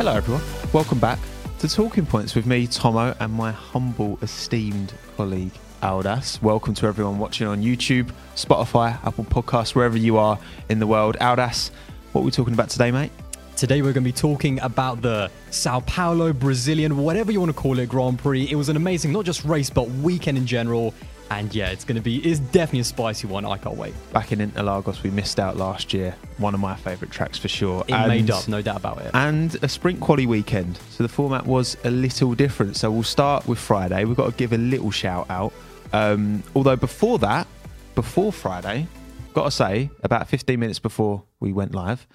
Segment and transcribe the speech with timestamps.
[0.00, 0.42] Hello, everyone.
[0.72, 1.18] Welcome back
[1.58, 6.40] to Talking Points with me, Tomo, and my humble, esteemed colleague, Aldas.
[6.40, 10.38] Welcome to everyone watching on YouTube, Spotify, Apple Podcasts, wherever you are
[10.70, 11.18] in the world.
[11.20, 11.70] Aldas,
[12.12, 13.12] what are we talking about today, mate?
[13.56, 17.60] Today we're going to be talking about the Sao Paulo Brazilian, whatever you want to
[17.60, 18.48] call it, Grand Prix.
[18.50, 20.94] It was an amazing, not just race, but weekend in general.
[21.30, 23.44] And yeah, it's going to be, it's definitely a spicy one.
[23.44, 23.94] I can't wait.
[24.12, 26.14] Back in Interlagos, we missed out last year.
[26.38, 27.84] One of my favourite tracks for sure.
[27.86, 29.12] It made up, no doubt about it.
[29.14, 30.78] And a sprint quality weekend.
[30.90, 32.76] So the format was a little different.
[32.76, 34.04] So we'll start with Friday.
[34.04, 35.52] We've got to give a little shout out.
[35.92, 37.46] Um, although before that,
[37.94, 38.88] before Friday,
[39.32, 42.08] got to say, about 15 minutes before we went live,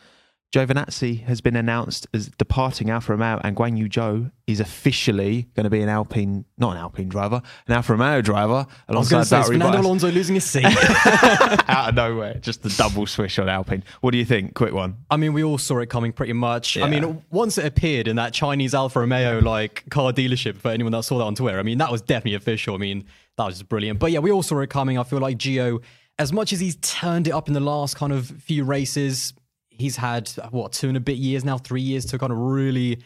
[0.55, 5.65] Giovinazzi has been announced as departing Alfa Romeo, and Guan Yu Zhou is officially going
[5.65, 9.29] to be an Alpine, not an Alpine driver, an Alfa Romeo driver alongside I was
[9.29, 9.81] going to say, Fernando.
[9.81, 10.63] Alonso losing his seat.
[11.67, 13.83] out of nowhere, just the double swish on Alpine.
[13.99, 14.53] What do you think?
[14.53, 14.95] Quick one.
[15.11, 16.77] I mean, we all saw it coming pretty much.
[16.77, 16.85] Yeah.
[16.85, 20.93] I mean, once it appeared in that Chinese Alfa Romeo like car dealership, for anyone
[20.93, 22.75] that saw that on Twitter, I mean, that was definitely official.
[22.75, 23.03] I mean,
[23.37, 23.99] that was just brilliant.
[23.99, 24.97] But yeah, we all saw it coming.
[24.97, 25.83] I feel like Gio,
[26.17, 29.33] as much as he's turned it up in the last kind of few races,
[29.77, 32.99] he's had what two and a bit years now, three years to kind of really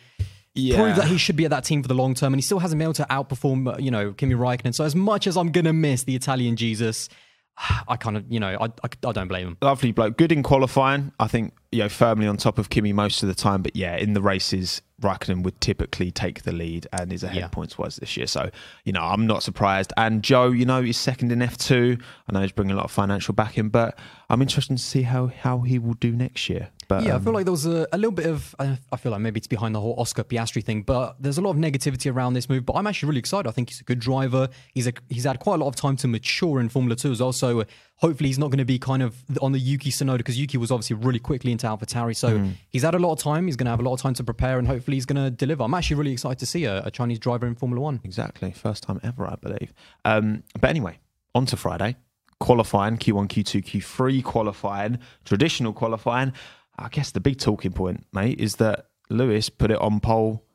[0.56, 2.60] prove that he should be at that team for the long term, and he still
[2.60, 4.74] hasn't been able to outperform, uh, you know, Kimi Raikkonen.
[4.74, 7.08] So as much as I'm gonna miss the Italian Jesus,
[7.88, 9.58] I kind of, you know, I, I, I don't blame him.
[9.62, 10.18] lovely bloke.
[10.18, 11.12] Good in qualifying.
[11.20, 13.62] I think you know firmly on top of Kimi most of the time.
[13.62, 17.48] But yeah, in the races, Raikkonen would typically take the lead and is ahead Yeah.
[17.48, 18.28] points wise this year.
[18.28, 18.50] So
[18.86, 19.94] you know I'm not surprised.
[19.98, 22.02] And Zhou, you know, he's second in F2.
[22.28, 23.98] I know he's bringing a lot of financial backing, but
[24.32, 26.70] I'm interested to see how how he will do next year.
[26.88, 28.56] But Yeah, I um, feel like there was a, a little bit of.
[28.60, 31.42] I I feel like maybe it's behind the whole Oscar Piastri thing, but there's a
[31.42, 32.66] lot of negativity around this move.
[32.66, 33.48] But I'm actually really excited.
[33.48, 34.50] I think he's a good driver.
[34.74, 37.22] He's a, he's had quite a lot of time to mature in Formula Two as
[37.22, 37.32] well.
[37.34, 37.64] So
[37.96, 40.72] hopefully he's not going to be kind of on the Yuki Tsunoda because Yuki was
[40.72, 42.16] obviously really quickly into AlphaTauri.
[42.16, 42.54] So Mm.
[42.70, 43.48] he's had a lot of time.
[43.48, 45.30] He's going to have a lot of time to prepare, and hopefully he's going to
[45.32, 45.64] deliver.
[45.64, 48.00] I'm actually really excited to see a, a Chinese driver in Formula One.
[48.04, 48.52] Exactly.
[48.52, 49.74] First time ever, I believe.
[50.06, 51.00] Um, but anyway,
[51.36, 51.98] on to Friday.
[52.40, 56.34] Qualifying, Q1, Q2, Q3 qualifying, traditional qualifying.
[56.78, 60.46] I guess the big talking point, mate, is that Lewis put it on pole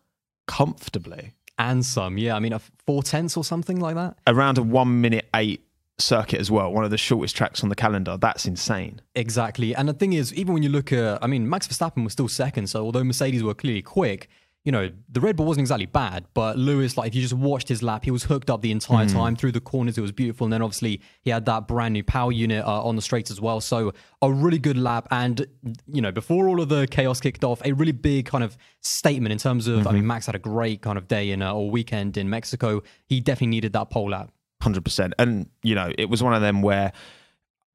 [0.47, 1.35] comfortably.
[1.59, 2.35] And some, yeah.
[2.35, 4.17] I mean, a four tenths or something like that.
[4.27, 5.65] Around a one minute eight
[5.99, 8.17] circuit as well, one of the shortest tracks on the calendar.
[8.17, 9.01] That's insane.
[9.15, 9.75] Exactly.
[9.75, 12.29] And the thing is, even when you look at, I mean, Max Verstappen was still
[12.29, 12.69] second.
[12.69, 14.29] So although Mercedes were clearly quick,
[14.65, 16.25] you know, the Red Bull wasn't exactly bad.
[16.33, 19.07] But Lewis, like, if you just watched his lap, he was hooked up the entire
[19.07, 19.99] time through the corners.
[19.99, 20.47] It was beautiful.
[20.47, 23.43] And then obviously he had that brand new power unit uh, on the straights as
[23.43, 23.61] well.
[23.61, 23.93] So
[24.23, 25.07] a really good lap.
[25.11, 25.47] And,
[25.87, 29.33] you know, before all of the chaos kicked off, a really big kind of statement
[29.33, 31.71] in terms of, I mean, Max had a great kind of day in uh, or
[31.71, 32.83] weekend in Mexico.
[33.07, 34.31] He definitely needed that pole lap.
[34.63, 35.13] Hundred percent.
[35.19, 36.93] And you know, it was one of them where,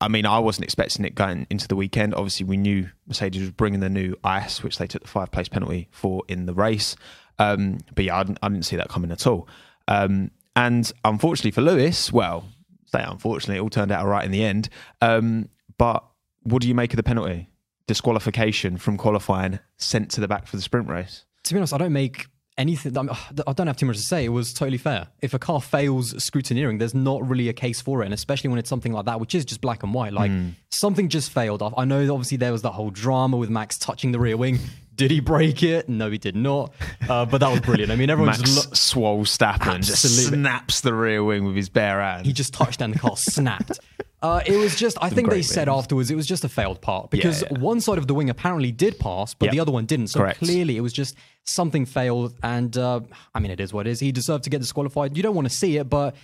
[0.02, 2.14] I mean, I wasn't expecting it going into the weekend.
[2.16, 5.50] Obviously, we knew Mercedes was bringing the new ice, which they took the five place
[5.50, 6.96] penalty for in the race.
[7.38, 9.48] Um, but yeah, I didn't, I didn't see that coming at all.
[9.88, 12.46] Um, and unfortunately for Lewis, well,
[12.86, 14.70] say unfortunately, it all turned out all right in the end.
[15.02, 16.06] Um, but
[16.44, 17.50] what do you make of the penalty?
[17.88, 21.26] Disqualification from qualifying, sent to the back for the sprint race.
[21.44, 22.28] to be honest, I don't make
[22.60, 22.96] anything.
[22.98, 24.26] I don't have too much to say.
[24.26, 25.08] It was totally fair.
[25.22, 28.60] If a car fails scrutineering, there's not really a case for it, and especially when
[28.60, 30.14] it's something like that, which is just black and white.
[30.14, 30.50] Like hmm.
[30.70, 31.64] something just failed.
[31.64, 34.60] I I know obviously there was that whole drama with Max touching the rear wing.
[35.00, 35.90] Did he break it?
[35.90, 36.74] No, he did not.
[37.10, 37.92] Uh, but that was brilliant.
[37.92, 41.70] I mean, everyone Max just lo- swole Stappen just snaps the rear wing with his
[41.70, 42.26] bare hand.
[42.26, 43.80] he just touched down the car snapped.
[44.22, 46.82] Uh, it was just, I think they great said afterwards, it was just a failed
[46.82, 47.60] part because Yeah, yeah.
[47.60, 49.52] one side of the wing apparently did pass, but Yeah.
[49.54, 50.08] the other one didn't.
[50.08, 50.40] So Correct.
[50.40, 52.36] clearly it was just something failed.
[52.44, 53.00] And uh,
[53.34, 54.02] I mean, it is what it is.
[54.02, 55.16] He deserved to get disqualified.
[55.16, 56.16] You don't want to see it, but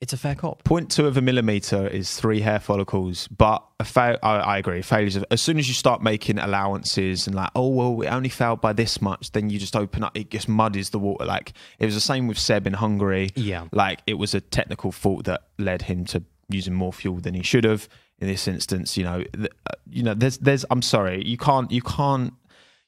[0.00, 0.64] it's a fair cop.
[0.64, 4.16] 0.2 of a millimeter is three hair follicles, but a fail.
[4.22, 4.80] I, I agree.
[4.80, 5.16] Failures.
[5.16, 8.62] Of, as soon as you start making allowances and like, oh well, it only failed
[8.62, 10.16] by this much, then you just open up.
[10.16, 11.26] It just muddies the water.
[11.26, 13.30] Like it was the same with Seb in Hungary.
[13.34, 13.66] Yeah.
[13.72, 17.42] Like it was a technical fault that led him to using more fuel than he
[17.42, 17.88] should have.
[18.20, 20.64] In this instance, you know, th- uh, you know, there's, there's.
[20.70, 22.34] I'm sorry, you can't, you can't.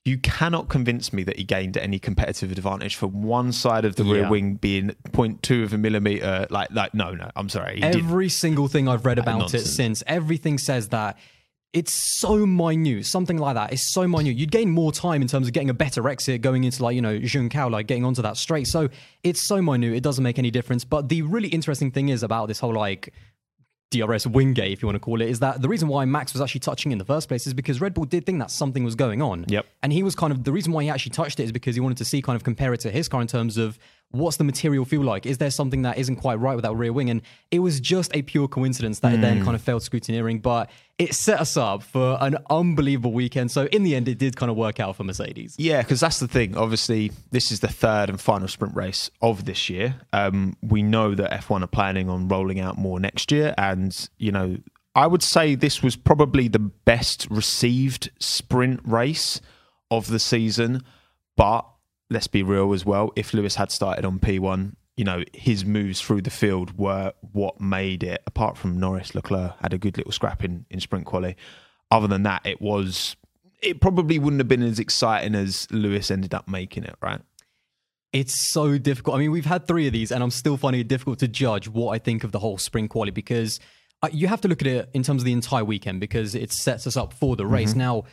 [0.05, 4.03] You cannot convince me that he gained any competitive advantage from one side of the
[4.03, 6.49] rear wing being 0.2 of a millimeter.
[6.51, 7.81] Like, like, no, no, I'm sorry.
[7.83, 11.19] Every single thing I've read about it since, everything says that
[11.73, 13.07] it's so minute.
[13.07, 14.37] Something like that is so minute.
[14.37, 17.01] You'd gain more time in terms of getting a better exit going into like, you
[17.01, 18.67] know, Junção, like getting onto that straight.
[18.67, 18.89] So
[19.23, 19.95] it's so minute.
[19.95, 20.85] It doesn't make any difference.
[20.85, 23.15] But the really interesting thing is about this whole like
[23.93, 26.41] DRS Wingate, if you want to call it, is that the reason why Max was
[26.41, 28.95] actually touching in the first place is because Red Bull did think that something was
[28.95, 29.45] going on.
[29.49, 29.67] Yep.
[29.83, 31.81] And he was kind of the reason why he actually touched it is because he
[31.81, 33.79] wanted to see kind of compare it to his car in terms of
[34.13, 35.27] what's the material feel like?
[35.27, 37.11] Is there something that isn't quite right with that rear wing?
[37.11, 39.23] And it was just a pure coincidence that it Hmm.
[39.23, 43.51] then kind of failed scrutineering, but it set us up for an unbelievable weekend.
[43.51, 45.57] So in the end, it did kind of work out for Mercedes.
[45.59, 46.57] Yeah, because that's the thing.
[46.57, 49.97] Obviously, this is the third and final sprint race of this year.
[50.13, 54.31] Um, we know that F1 are planning on rolling out more next year, and you
[54.31, 54.59] know,
[54.95, 59.41] I would say this was probably the best received sprint race
[59.91, 60.83] of the season.
[61.35, 61.65] But
[62.13, 63.13] let's be real as well.
[63.17, 67.61] If Lewis had started on P1, you know, his moves through the field were what
[67.61, 68.23] made it.
[68.27, 71.37] Apart from Norris, Leclerc had a good little scrap in, in sprint quali.
[71.91, 73.17] Other than that, it was
[73.63, 77.21] it probably wouldn't have been as exciting as Lewis ended up making it, right?
[78.13, 79.17] It's so difficult.
[79.17, 81.69] I mean, we've had three of these, and I'm still finding it difficult to judge
[81.69, 83.61] what I think of the whole spring quality because
[84.03, 86.53] uh, you have to look at it in terms of the entire weekend because it
[86.53, 87.71] sets us up for the race.
[87.71, 87.79] Mm-hmm.
[87.79, 88.05] Now,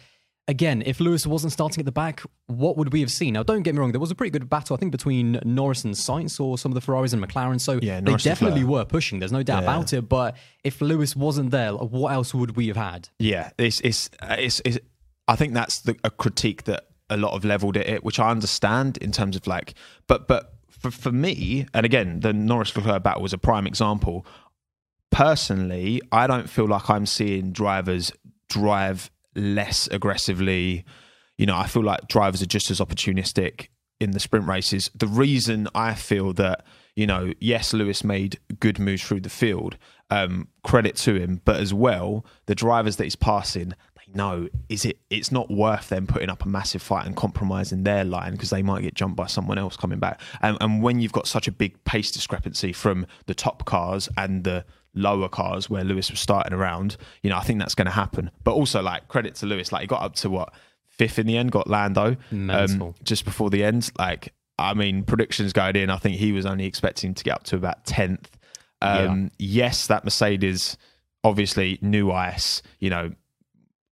[0.49, 3.35] again, if Lewis wasn't starting at the back, what would we have seen?
[3.35, 5.85] Now, don't get me wrong, there was a pretty good battle, I think, between Norris
[5.85, 7.61] and Sainz or some of the Ferraris and McLaren.
[7.61, 9.19] So Yeah, they definitely were pushing.
[9.19, 10.09] There's no doubt about it.
[10.09, 13.09] But if Lewis wasn't there, what else would we have had?
[13.19, 14.79] Yeah, it's it's uh, it's, it's
[15.27, 18.31] I think that's the, a critique that a lot of leveled at it, which I
[18.31, 19.75] understand in terms of like,
[20.07, 24.25] but but for for me, and again, the Norris Leclerc battle was a prime example.
[25.11, 28.11] Personally, I don't feel like I'm seeing drivers
[28.47, 30.85] drive less aggressively.
[31.37, 33.67] You know, I feel like drivers are just as opportunistic
[33.99, 34.89] in the sprint races.
[34.95, 36.65] The reason I feel that,
[36.95, 39.77] you know, yes, Lewis made good moves through the field,
[40.09, 44.85] um, credit to him, but as well, the drivers that he's passing, they know is
[44.85, 48.49] it it's not worth them putting up a massive fight and compromising their line because
[48.49, 50.21] they might get jumped by someone else coming back.
[50.41, 54.43] And, and when you've got such a big pace discrepancy from the top cars and
[54.43, 57.91] the lower cars where Lewis was starting around, you know, I think that's going to
[57.91, 58.31] happen.
[58.43, 60.53] But also, like, credit to Lewis, like, he got up to what
[60.87, 63.91] fifth in the end, got Lando um, just before the end.
[63.97, 67.43] Like, I mean, predictions going in, I think he was only expecting to get up
[67.45, 68.37] to about tenth.
[68.81, 70.77] Um, Yes, that Mercedes,
[71.23, 72.61] obviously, new ice.
[72.79, 73.11] You know,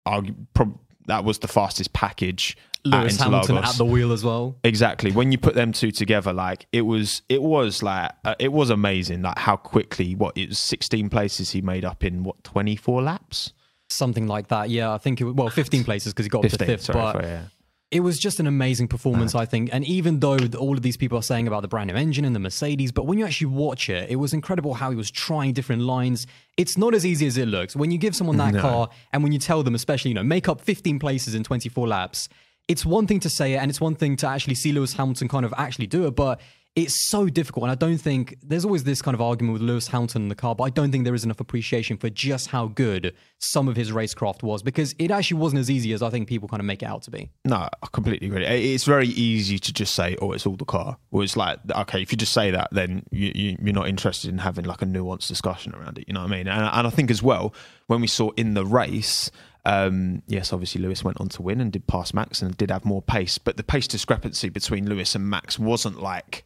[0.08, 2.56] argu- prob- that was the fastest package.
[2.86, 4.58] Lewis Hamilton at the wheel as well.
[4.64, 5.12] Exactly.
[5.12, 8.70] When you put them two together, like it was, it was like uh, it was
[8.70, 9.22] amazing.
[9.22, 13.02] Like how quickly, what it was, sixteen places he made up in what twenty four
[13.02, 13.54] laps.
[13.90, 14.70] Something like that.
[14.70, 16.82] Yeah, I think it was, well, 15 places because he got up to 15, fifth.
[16.82, 17.44] sorry, but sorry, yeah.
[17.92, 19.70] it was just an amazing performance, I think.
[19.72, 22.36] And even though all of these people are saying about the brand new engine and
[22.36, 25.54] the Mercedes, but when you actually watch it, it was incredible how he was trying
[25.54, 26.26] different lines.
[26.58, 27.76] It's not as easy as it looks.
[27.76, 30.50] When you give someone that car and when you tell them, especially, you know, make
[30.50, 32.30] up 15 places in 24 laps,
[32.68, 35.28] it's one thing to say it and it's one thing to actually see Lewis Hamilton
[35.28, 36.40] kind of actually do it, but
[36.76, 37.64] it's so difficult.
[37.64, 40.36] And I don't think there's always this kind of argument with Lewis Hamilton in the
[40.36, 43.76] car, but I don't think there is enough appreciation for just how good some of
[43.76, 46.66] his racecraft was because it actually wasn't as easy as I think people kind of
[46.66, 47.30] make it out to be.
[47.46, 48.46] No, I completely agree.
[48.46, 52.02] It's very easy to just say, "Oh, it's all the car." Or it's like, okay,
[52.02, 54.86] if you just say that, then you, you, you're not interested in having like a
[54.86, 56.06] nuanced discussion around it.
[56.08, 56.48] You know what I mean?
[56.48, 57.54] And, and I think as well,
[57.88, 59.30] when we saw in the race,
[59.66, 62.84] um, yes, obviously Lewis went on to win and did pass Max and did have
[62.84, 66.44] more pace, but the pace discrepancy between Lewis and Max wasn't like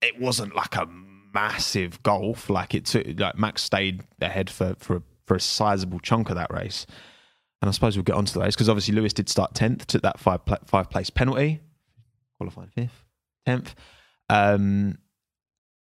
[0.00, 0.88] it wasn't like a
[1.34, 2.48] massive gulf.
[2.48, 6.36] Like it took like Max stayed ahead for for a, for a sizable chunk of
[6.36, 6.86] that race.
[7.60, 10.02] And I suppose we'll get onto the race because obviously Lewis did start tenth, took
[10.02, 11.60] that five pla- five place penalty,
[12.38, 13.04] qualified fifth,
[13.46, 13.74] tenth.
[14.28, 14.98] Um,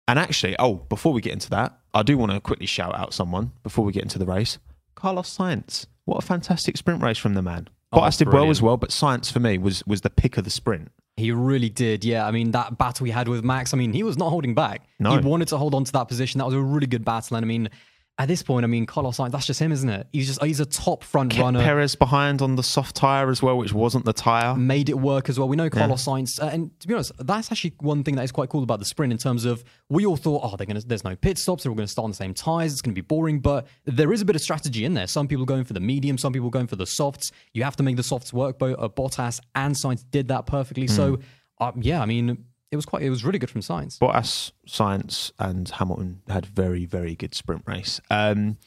[0.08, 3.14] and actually, oh, before we get into that, I do want to quickly shout out
[3.14, 4.58] someone before we get into the race.
[4.96, 7.68] Carlos Sainz, what a fantastic sprint race from the man.
[7.92, 10.44] Oh, Bottas did well as well, but Sainz for me was was the pick of
[10.44, 10.92] the sprint.
[11.18, 12.26] He really did, yeah.
[12.26, 14.88] I mean, that battle he had with Max, I mean, he was not holding back.
[14.98, 15.12] No.
[15.12, 16.40] He wanted to hold on to that position.
[16.40, 17.36] That was a really good battle.
[17.36, 17.70] And I mean,
[18.18, 20.06] at this point, I mean, Carlos Sainz, that's just him, isn't it?
[20.12, 21.60] He's just, he's a top front Kept runner.
[21.64, 24.56] Perez behind on the soft tire as well, which wasn't the tire.
[24.56, 25.48] made it work as well.
[25.48, 28.32] We know Carlos Sainz, uh, and to be honest, that's actually one thing that is
[28.32, 31.04] quite cool about the sprint in terms of we all thought, oh, they're gonna, there's
[31.04, 33.02] no pit stops, they're all going to start on the same tires, it's going to
[33.02, 35.08] be boring, but there is a bit of strategy in there.
[35.08, 37.32] Some people going for the medium, some people going for the softs.
[37.54, 38.60] You have to make the softs work.
[38.60, 40.88] Both uh, Bottas and Sainz did that perfectly.
[40.88, 41.20] So,
[41.60, 44.00] uh, yeah, I mean, it was quite, it was really good from Sainz.
[44.00, 48.00] Bottas, Sainz, and Hamilton had very, very good sprint race.
[48.10, 48.58] Um,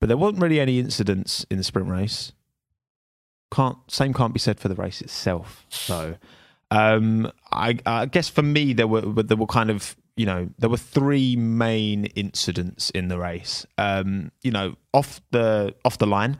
[0.00, 2.32] but there wasn't really any incidents in the sprint race.
[3.52, 5.64] Can't same can't be said for the race itself.
[5.68, 6.16] So,
[6.72, 10.70] um, I, I guess for me there were there were kind of you know there
[10.70, 13.64] were three main incidents in the race.
[13.78, 16.38] Um, you know, off the off the line,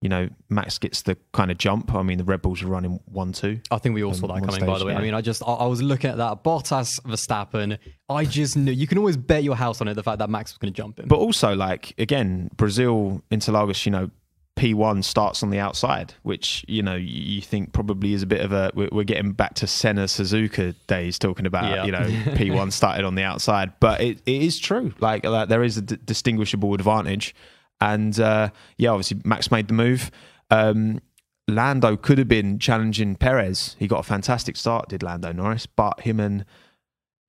[0.00, 1.94] you know, Max gets the kind of jump.
[1.94, 3.60] I mean, the Red Bulls are running one two.
[3.70, 4.94] I think we all saw that coming, by the way.
[4.94, 7.78] I mean, I just, I, I was looking at that Bottas Verstappen.
[8.08, 10.52] I just knew you can always bet your house on it the fact that Max
[10.52, 11.06] was going to jump him.
[11.08, 14.10] But also, like again, Brazil, Interlagos, you know,
[14.56, 18.52] P1 starts on the outside, which you know you think probably is a bit of
[18.52, 18.70] a.
[18.74, 21.84] We're getting back to Senna Suzuka days talking about Yeah.
[21.84, 22.00] you know
[22.34, 24.92] P1 started on the outside, but it, it is true.
[24.98, 27.34] Like, like there is a d- distinguishable advantage,
[27.80, 30.10] and uh, yeah, obviously Max made the move.
[30.50, 31.00] Um,
[31.48, 33.74] Lando could have been challenging Perez.
[33.78, 36.44] He got a fantastic start, did Lando Norris, but him and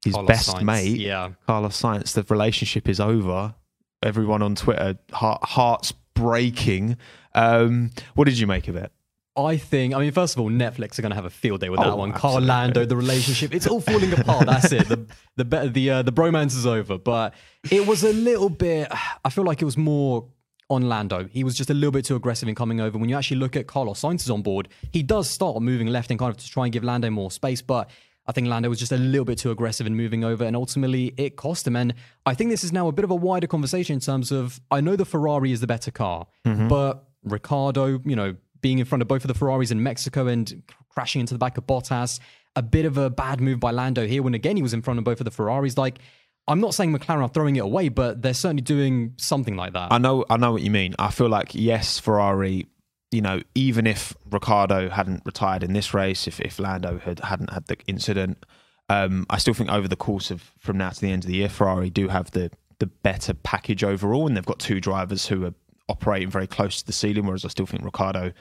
[0.05, 1.31] his Carlos best Sainz, mate Yeah.
[1.47, 3.55] Carlos Sainz, the relationship is over.
[4.03, 6.97] Everyone on Twitter, heart, hearts breaking.
[7.33, 8.91] Um, what did you make of it?
[9.37, 11.69] I think, I mean, first of all, Netflix are going to have a field day
[11.69, 12.11] with that Oh, one.
[12.11, 12.41] Carl.
[12.41, 14.45] Lando, the relationship, it's all falling apart.
[14.45, 14.87] That's it.
[14.89, 16.97] The the be- the uh, the bromance is over.
[16.97, 17.33] But
[17.71, 18.89] it was a little bit.
[19.23, 20.27] I feel like it was more
[20.71, 21.27] on Lando.
[21.31, 22.97] He was just a little bit too aggressive in coming over.
[22.97, 26.09] When you actually look at Carlos Sainz is on board, he does start moving left
[26.09, 27.89] and kind of to try and give Lando more space, but.
[28.27, 31.11] I think Lando was just a little bit too aggressive in moving over, and ultimately
[31.17, 31.75] it cost him.
[31.75, 34.61] And I think this is now a bit of a wider conversation in terms of
[34.69, 36.67] I know the Ferrari is the better car, mm-hmm.
[36.67, 40.61] but Ricciardo, you know, being in front of both of the Ferraris in Mexico and
[40.89, 42.19] crashing into the back of Bottas,
[42.55, 44.99] a bit of a bad move by Lando here when again he was in front
[44.99, 45.77] of both of the Ferraris.
[45.77, 45.99] Like,
[46.47, 49.91] I'm not saying McLaren are throwing it away, but they're certainly doing something like that.
[49.91, 50.95] I know, I know what you mean.
[50.99, 52.67] I feel like yes, Ferrari.
[53.11, 57.51] You know, even if Ricciardo hadn't retired in this race, if if Lando had hadn't
[57.51, 58.45] had the incident,
[58.89, 61.35] um, I still think over the course of from now to the end of the
[61.35, 65.45] year, Ferrari do have the the better package overall, and they've got two drivers who
[65.45, 65.53] are
[65.89, 67.25] operating very close to the ceiling.
[67.25, 68.31] Whereas I still think Ricciardo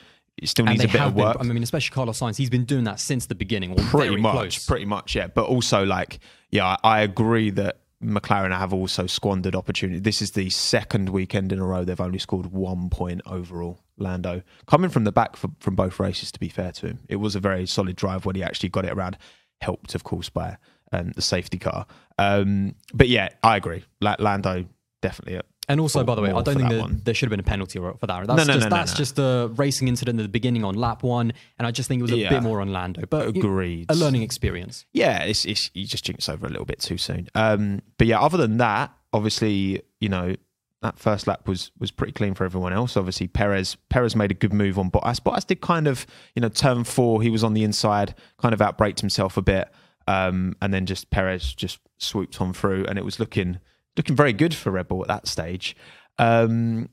[0.45, 1.37] still needs a bit of been, work.
[1.41, 4.67] I mean, especially Carlos Sainz, he's been doing that since the beginning, pretty much, close.
[4.67, 5.27] pretty much, yeah.
[5.27, 10.01] But also, like, yeah, I, I agree that McLaren have also squandered opportunity.
[10.01, 13.81] This is the second weekend in a row they've only scored one point overall.
[13.99, 16.33] Lando coming from the back for, from both races.
[16.33, 18.87] To be fair to him, it was a very solid drive when he actually got
[18.87, 19.19] it around.
[19.61, 20.57] Helped, of course, by
[20.91, 21.87] um, the safety car.
[22.19, 23.85] Um, but yeah, I agree.
[24.01, 24.65] Lando
[25.03, 25.41] definitely.
[25.71, 27.79] And also, by the way, I don't think that there should have been a penalty
[27.79, 28.27] for that.
[28.27, 28.97] That's No, no, just no, no, that's no.
[28.99, 32.03] just a racing incident at the beginning on lap one, and I just think it
[32.03, 32.29] was a Yeah.
[32.31, 33.03] bit more on Lando.
[33.09, 33.87] But Agreed.
[33.89, 34.85] a learning experience.
[34.93, 37.29] yeah, it's, it's you just jinx over a little bit too soon.
[37.35, 40.35] Um, but yeah, other than that, obviously, you know,
[40.83, 42.97] that first lap was was pretty clean for everyone else.
[42.97, 45.21] Obviously, Perez Perez made a good move on Bottas.
[45.21, 47.23] Bottas did kind of, you know, turn four.
[47.23, 49.69] He was on the inside, kind of outbraked himself a bit,
[50.09, 53.59] um, and then just Perez just swooped on through, and it was looking
[54.01, 55.77] looking very good for Red Bull at that stage.
[56.19, 56.89] Um,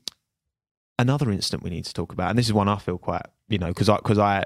[0.98, 3.56] another incident we need to talk about, and this is one I feel quite, you
[3.56, 4.44] know, because I because I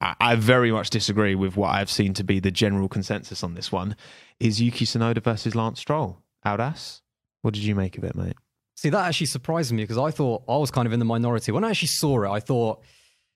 [0.00, 3.72] I very much disagree with what I've seen to be the general consensus on this
[3.72, 3.96] one.
[4.38, 6.22] Is Yuki Tsunoda versus Lance Stroll?
[6.44, 7.00] Aldas?
[7.40, 8.36] What did you make of it, mate?
[8.74, 11.50] See, that actually surprised me because I thought I was kind of in the minority.
[11.50, 12.82] When I actually saw it, I thought,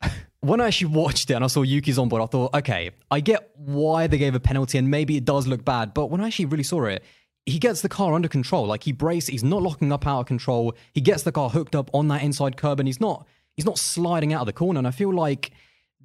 [0.40, 3.21] when I actually watched it and I saw Yuki's on board, I thought, okay, I
[3.21, 5.95] get why they gave a penalty and maybe it does look bad.
[5.95, 7.02] But when I actually really saw it,
[7.47, 8.67] he gets the car under control.
[8.67, 10.75] Like he brakes, he's not locking up out of control.
[10.93, 13.79] He gets the car hooked up on that inside curb and he's not he's not
[13.79, 14.79] sliding out of the corner.
[14.79, 15.53] And I feel like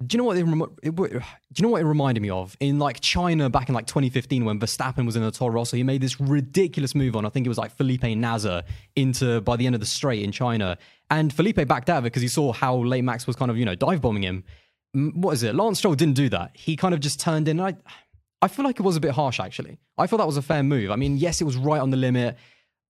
[0.04, 0.46] do you know what it,
[0.82, 1.22] it, do
[1.56, 4.60] you know what it reminded me of in like China back in like 2015 when
[4.60, 7.48] Verstappen was in the Toro Rosso he made this ridiculous move on I think it
[7.48, 8.62] was like Felipe Nasr
[8.94, 10.76] into by the end of the straight in China
[11.10, 13.74] and Felipe backed out because he saw how late Max was kind of you know
[13.74, 14.44] dive bombing him
[14.92, 17.68] what is it Lance Stroll didn't do that he kind of just turned in and
[17.74, 17.80] I
[18.46, 20.62] I feel like it was a bit harsh actually I thought that was a fair
[20.62, 22.36] move I mean yes it was right on the limit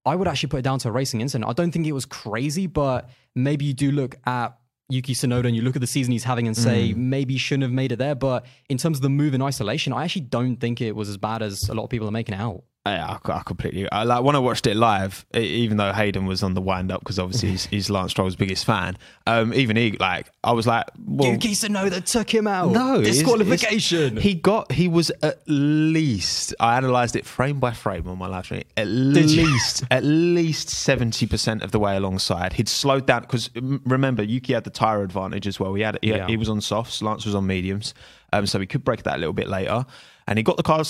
[0.06, 1.50] I would actually put it down to a racing incident.
[1.50, 4.56] I don't think it was crazy, but maybe you do look at
[4.88, 6.96] Yuki Tsunoda and you look at the season he's having and say mm.
[6.96, 8.14] maybe he shouldn't have made it there.
[8.14, 11.16] But in terms of the move in isolation, I actually don't think it was as
[11.16, 12.62] bad as a lot of people are making it out.
[12.86, 13.90] Yeah, I, I completely.
[13.90, 17.00] I, like when I watched it live, even though Hayden was on the wind up
[17.00, 18.96] because obviously he's, he's Lance Stroll's biggest fan.
[19.26, 22.70] Um, even he, like, I was like, well, Yuki that took him out.
[22.70, 24.18] No, disqualification.
[24.18, 24.72] it's- he got.
[24.72, 26.54] He was at least.
[26.60, 28.62] I analysed it frame by frame on my live stream.
[28.76, 29.22] At you?
[29.22, 32.52] least, at least seventy percent of the way alongside.
[32.54, 35.74] He'd slowed down because remember Yuki had the tire advantage as well.
[35.74, 35.98] He had.
[36.02, 36.26] He, Yeah.
[36.26, 37.02] he was on softs.
[37.02, 37.94] Lance was on mediums,
[38.32, 39.84] um, so he could break that a little bit later.
[40.26, 40.82] And he got the car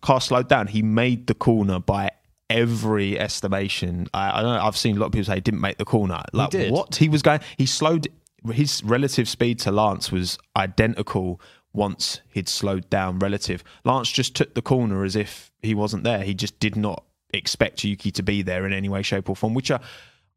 [0.00, 0.68] car slowed down.
[0.68, 2.10] He made the corner by
[2.48, 4.06] every estimation.
[4.14, 4.62] I, I don't know.
[4.62, 6.22] I've seen a lot of people say he didn't make the corner.
[6.32, 6.70] Like did.
[6.70, 7.40] what he was going.
[7.56, 8.08] He slowed
[8.52, 11.40] his relative speed to Lance was identical
[11.72, 13.64] once he'd slowed down relative.
[13.84, 16.22] Lance just took the corner as if he wasn't there.
[16.22, 19.54] He just did not expect Yuki to be there in any way, shape, or form,
[19.54, 19.80] which I,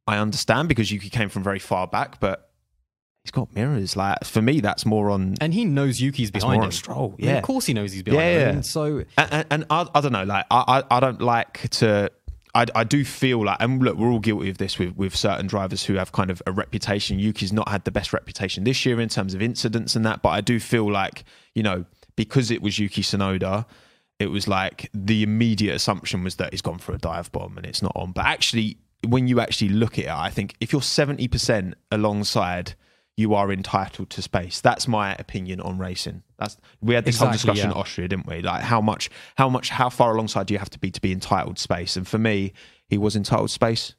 [0.08, 2.47] I understand because Yuki came from very far back, but
[3.28, 3.96] he's got mirrors.
[3.98, 6.66] Like for me, that's more on and he knows Yuki's behind him.
[6.66, 7.38] on Stroll, I mean, yeah.
[7.38, 8.56] of course he knows he's behind Yeah, him.
[8.56, 8.62] yeah.
[8.62, 8.86] So
[9.18, 12.10] and, and, and I, I don't know like I, I, I don't like to
[12.56, 15.48] I, I do feel like and look we're all guilty of this with, with certain
[15.48, 19.02] drivers who have kind of a reputation Yuki's not had the best reputation this year
[19.02, 21.84] in terms of incidents and that but I do feel like you know
[22.16, 23.66] because it was Yuki Tsunoda
[24.20, 27.66] it was like the immediate assumption was that he's gone for a dive bomb and
[27.66, 30.82] it's not on but actually when you actually look at it, I think if you're
[30.82, 32.74] 70% alongside,
[33.18, 34.62] you are entitled to space.
[34.62, 36.24] That's my opinion on racing.
[36.38, 37.76] That's we had this whole discussion yeah.
[37.76, 38.42] in Austria, didn't we?
[38.42, 41.12] Like how much, how much, how far alongside do you have to be to be
[41.12, 41.98] entitled space?
[41.98, 42.54] And for me,
[42.88, 43.96] he was entitled space.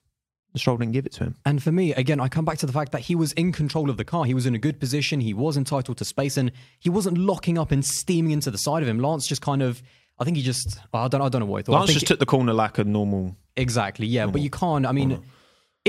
[0.56, 1.36] Stroll didn't give it to him.
[1.44, 3.90] And for me, again, I come back to the fact that he was in control
[3.90, 4.24] of the car.
[4.24, 5.20] He was in a good position.
[5.20, 8.82] He was entitled to space, and he wasn't locking up and steaming into the side
[8.82, 8.98] of him.
[8.98, 9.82] Lance just kind of,
[10.18, 11.78] I think he just, I don't, I don't know what he thought.
[11.78, 13.36] Lance just took the corner like a normal.
[13.56, 14.26] Exactly, yeah.
[14.26, 14.86] But you can't.
[14.86, 15.22] I mean,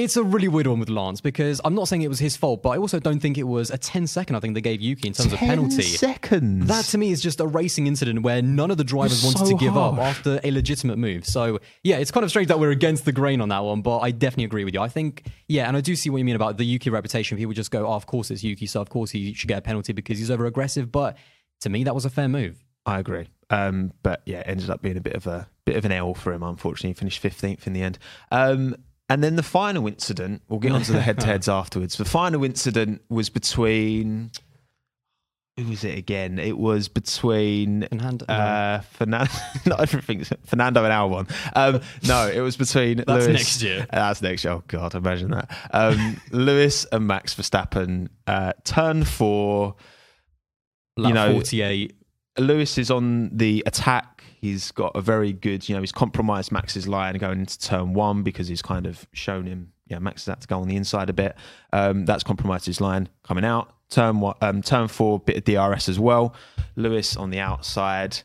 [0.04, 2.64] it's a really weird one with Lance because I'm not saying it was his fault,
[2.64, 4.36] but I also don't think it was a 10 second.
[4.38, 5.82] I think they gave Yuki in terms of penalty.
[5.82, 6.68] seconds.
[6.68, 9.52] That to me is just a racing incident where none of the drivers wanted so
[9.52, 11.26] to give up after a legitimate move.
[11.26, 14.00] So yeah, it's kind of strange that we're against the grain on that one, but
[14.00, 14.80] I definitely agree with you.
[14.80, 17.38] I think yeah, and I do see what you mean about the Yuki reputation.
[17.38, 19.62] People just go, oh, of course it's Yuki, so of course he should get a
[19.62, 20.94] penalty because he's over aggressive.
[20.94, 21.18] But
[21.62, 22.64] to me, that was a fair move.
[22.86, 23.28] I agree.
[23.50, 26.14] Um, but yeah, it ended up being a bit of a bit of an L
[26.14, 26.44] for him.
[26.44, 28.00] Unfortunately, he finished fifteenth in the end.
[28.32, 28.76] Um,
[29.10, 31.98] and then the final incident, we'll get onto the head-to-heads afterwards.
[31.98, 34.32] The final incident was between
[35.58, 36.40] who was it again?
[36.40, 39.32] It was between Fernando- uh, Fernando.
[39.66, 41.30] not everything's Fernando and Albon.
[41.54, 43.28] Um, no, it was between That's Lewis.
[43.28, 43.86] next year.
[43.92, 44.54] That's next year.
[44.54, 45.52] Oh God, imagine that.
[45.72, 49.76] Um, Lewis and Max Verstappen uh, turn four.
[50.96, 51.94] Like know, 48.
[52.38, 54.19] Lewis is on the attack.
[54.42, 58.24] He's got a very good, you know, he's compromised Max's line going into turn one
[58.24, 61.10] because he's kind of shown him, yeah, Max has had to go on the inside
[61.10, 61.36] a bit.
[61.74, 63.74] Um, that's compromised his line coming out.
[63.90, 66.34] Turn one, um, turn four, bit of DRS as well.
[66.76, 68.20] Lewis on the outside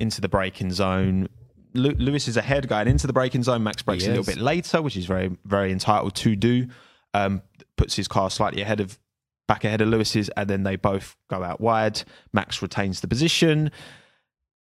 [0.00, 1.28] into the braking zone.
[1.74, 3.62] Lew- Lewis is ahead going into the braking zone.
[3.62, 6.66] Max brakes He a little bit later, which is very, very entitled to do.
[7.14, 7.42] Um,
[7.76, 8.98] puts his car slightly ahead of
[9.46, 12.02] back ahead of Lewis's, and then they both go out wide.
[12.32, 13.70] Max retains the position.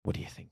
[0.02, 0.48] What do you think?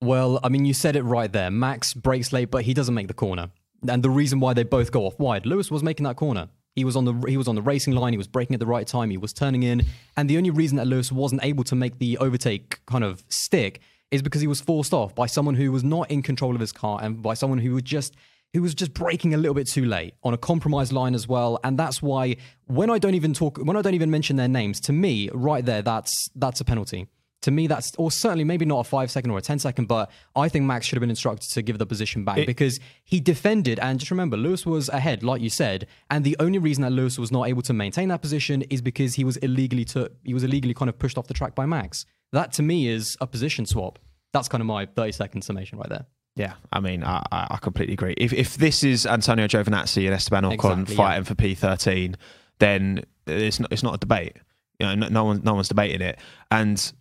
[0.00, 1.50] Well, I mean, you said it right there.
[1.50, 3.50] Max breaks late, but he doesn't make the corner.
[3.88, 6.48] And the reason why they both go off wide, Lewis was making that corner.
[6.74, 8.12] He was on the he was on the racing line.
[8.12, 9.10] He was braking at the right time.
[9.10, 9.84] He was turning in,
[10.16, 13.80] and the only reason that Lewis wasn't able to make the overtake kind of stick
[14.12, 16.72] is because he was forced off by someone who was not in control of his
[16.72, 18.14] car and by someone who was just
[18.54, 21.58] who was just braking a little bit too late on a compromised line as well.
[21.64, 22.36] And that's why
[22.66, 25.64] when I don't even talk when I don't even mention their names, to me, right
[25.64, 27.08] there, that's that's a penalty.
[27.42, 30.10] To me, that's or certainly maybe not a five second or a ten second, but
[30.34, 33.78] I think Max should have been instructed to give the position back because he defended.
[33.78, 37.16] And just remember, Lewis was ahead, like you said, and the only reason that Lewis
[37.16, 40.42] was not able to maintain that position is because he was illegally to he was
[40.42, 42.06] illegally kind of pushed off the track by Max.
[42.32, 44.00] That to me is a position swap.
[44.32, 46.06] That's kind of my thirty second summation right there.
[46.34, 48.14] Yeah, I mean, I, I completely agree.
[48.16, 50.96] If if this is Antonio Giovinazzi and Esteban Ocon Exactly, yeah.
[50.96, 52.16] fighting for P thirteen,
[52.58, 54.36] then it's not it's not a debate.
[54.78, 56.18] You know, no, no one no one's debating it.
[56.50, 56.92] And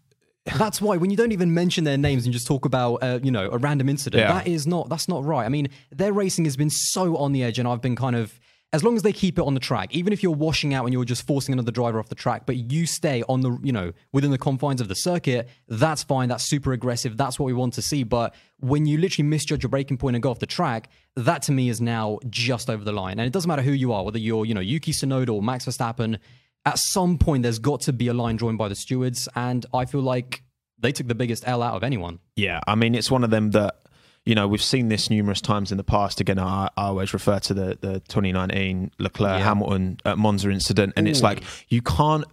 [0.55, 3.31] That's why when you don't even mention their names and just talk about uh, you
[3.31, 4.33] know a random incident, Yeah.
[4.33, 5.45] that is not that's not right.
[5.45, 8.39] I mean, their racing has been so on the edge, and I've been kind of
[8.73, 10.91] as long as they keep it on the track, even if you're washing out and
[10.91, 13.93] you're just forcing another driver off the track, but you stay on the you know
[14.11, 16.27] within the confines of the circuit, that's fine.
[16.29, 17.15] That's super aggressive.
[17.17, 18.03] That's what we want to see.
[18.03, 21.51] But when you literally misjudge your breaking point and go off the track, that to
[21.51, 23.19] me is now just over the line.
[23.19, 25.65] And it doesn't matter who you are, whether you're you know Yuki Tsunoda or Max
[25.65, 26.19] Verstappen.
[26.67, 29.85] At some point, there's got to be a line drawn by the stewards, and I
[29.85, 30.43] feel like
[30.77, 32.19] they took the biggest L out of anyone.
[32.35, 33.77] Yeah, I mean, it's one of them that
[34.25, 36.19] you know we've seen this numerous times in the past.
[36.19, 39.45] Again, I, I always refer to the the 2019 Leclerc Yeah.
[39.45, 42.25] Hamilton at Monza incident, and it's like you can't.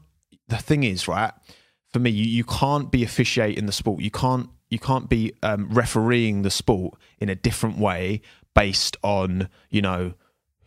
[0.49, 1.33] The thing is, right?
[1.93, 4.03] For me, you, you can't be officiating the sport.
[4.03, 8.21] You can't you can't be um, refereeing the sport in a different way
[8.55, 10.15] based on you know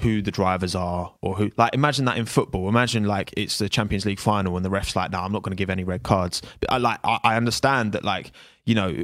[0.01, 2.69] who the drivers are or who like imagine that in football.
[2.69, 5.55] Imagine like it's the champions league final and the refs like no i'm not going
[5.55, 6.41] to give any red cards.
[6.59, 8.31] But i like i, I understand that like
[8.65, 9.03] you know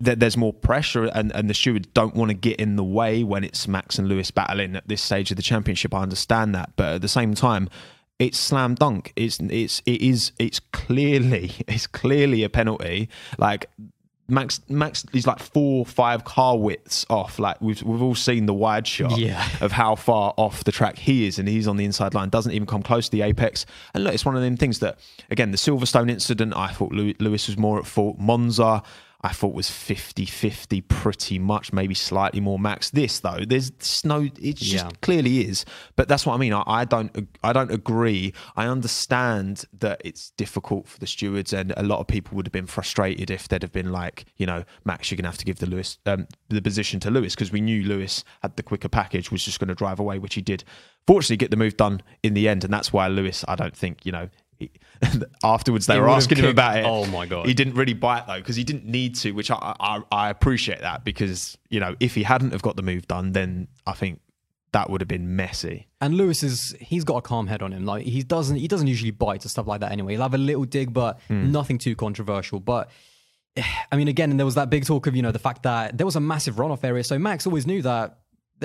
[0.00, 3.22] that there's more pressure and, and the stewards don't want to get in the way
[3.22, 5.94] when it's max and lewis battling at this stage of the championship.
[5.94, 6.72] I understand that.
[6.74, 7.68] But at the same time
[8.18, 9.12] it's slam dunk.
[9.16, 13.08] It's it's it is it's clearly it's clearly a penalty.
[13.38, 13.70] Like
[14.32, 17.38] Max Max is like four five car widths off.
[17.38, 19.46] Like we've we've all seen the wide shot Yeah.
[19.60, 22.52] of how far off the track he is, and he's on the inside line, doesn't
[22.52, 23.66] even come close to the apex.
[23.92, 24.98] And look, it's one of them things that
[25.30, 26.54] again the Silverstone incident.
[26.56, 28.18] I thought Lewis was more at fault.
[28.18, 28.82] Monza.
[29.24, 32.90] I thought was 50-50 pretty much, maybe slightly more max.
[32.90, 33.70] This though, there's
[34.04, 34.88] no, it just Yeah.
[35.00, 35.64] clearly is.
[35.96, 36.52] But that's what I mean.
[36.52, 38.32] I, I don't, I don't agree.
[38.56, 42.52] I understand that it's difficult for the stewards, and a lot of people would have
[42.52, 45.58] been frustrated if they'd have been like, you know, Max, you're gonna have to give
[45.58, 49.30] the Lewis um, the position to Lewis because we knew Lewis had the quicker package,
[49.30, 50.64] was just going to drive away, which he did.
[51.06, 54.04] Fortunately, get the move done in the end, and that's why Lewis, I don't think,
[54.06, 54.28] you know.
[55.44, 56.84] Afterwards, they He were asking him about it.
[56.84, 57.46] Oh my God.
[57.46, 60.80] He didn't really bite though because he didn't need to, which I, I I appreciate
[60.80, 64.20] that because you know if he hadn't have got the move done, then I think
[64.72, 65.86] that would have been messy.
[66.00, 67.84] And Lewis is he's got a calm head on him.
[67.84, 70.14] Like he doesn't he doesn't usually bite to stuff like that anyway.
[70.14, 71.52] He'll have a little dig, but hmm.
[71.52, 72.58] nothing too controversial.
[72.58, 72.90] But
[73.92, 76.06] I mean, again, there was that big talk of you know the fact that there
[76.06, 77.04] was a massive runoff area.
[77.04, 78.16] So Max always knew that th-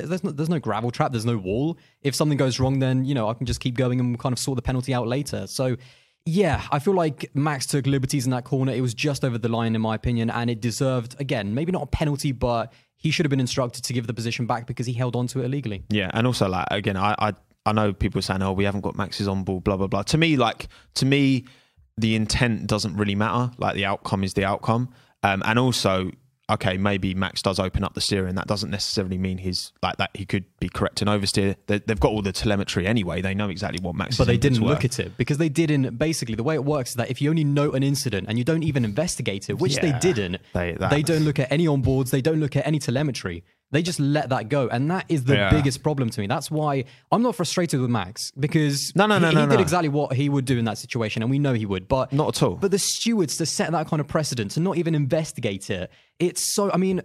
[0.06, 1.78] there's no, there's no gravel trap, there's no wall.
[2.02, 4.40] If something goes wrong, then you know I can just keep going and kind of
[4.40, 5.48] sort the penalty out later.
[5.48, 5.78] So
[6.26, 8.74] yeah, I feel like Max took liberties in that corner.
[8.74, 11.84] It was just over the line in my opinion, and it deserved again maybe not
[11.84, 14.94] a penalty, but he should have been instructed to give the position back because he
[14.94, 15.84] held on to it illegally.
[15.90, 17.34] Yeah, and also like again, I I,
[17.66, 20.04] I know people are saying, oh, we haven't got Max's on ball, blah blah blah.
[20.04, 21.46] To me, like to me,
[21.98, 23.52] the intent doesn't really matter.
[23.58, 24.90] Like the outcome is the outcome,
[25.24, 26.12] um, and also.
[26.50, 28.36] Okay, maybe Max does open up the steering.
[28.36, 30.12] That doesn't necessarily mean he's like that.
[30.14, 31.58] He could be correct and oversteer.
[31.68, 33.22] They, they've got all the telemetry anyway.
[33.22, 34.18] They know exactly what Max.
[34.18, 35.98] But they didn't look at it because they didn't.
[35.98, 38.46] Basically, the way it works is that if you only note an incident and you
[38.46, 42.12] don't even investigate it, which they didn't, they- that- they don't look at any onboards,
[42.12, 43.44] they don't look at any telemetry.
[43.72, 45.50] They just let that go, and that is the Yeah.
[45.50, 46.28] biggest problem to me.
[46.28, 49.56] That's why I'm not frustrated with Max because No, no, no, he, no, he did
[49.56, 49.62] no.
[49.62, 51.88] exactly what he would do in that situation, and we know he would.
[51.90, 52.56] But Not at all.
[52.56, 56.54] But the stewards to set that kind of precedent to not even investigate it, it's
[56.56, 56.72] so.
[56.72, 57.02] I mean,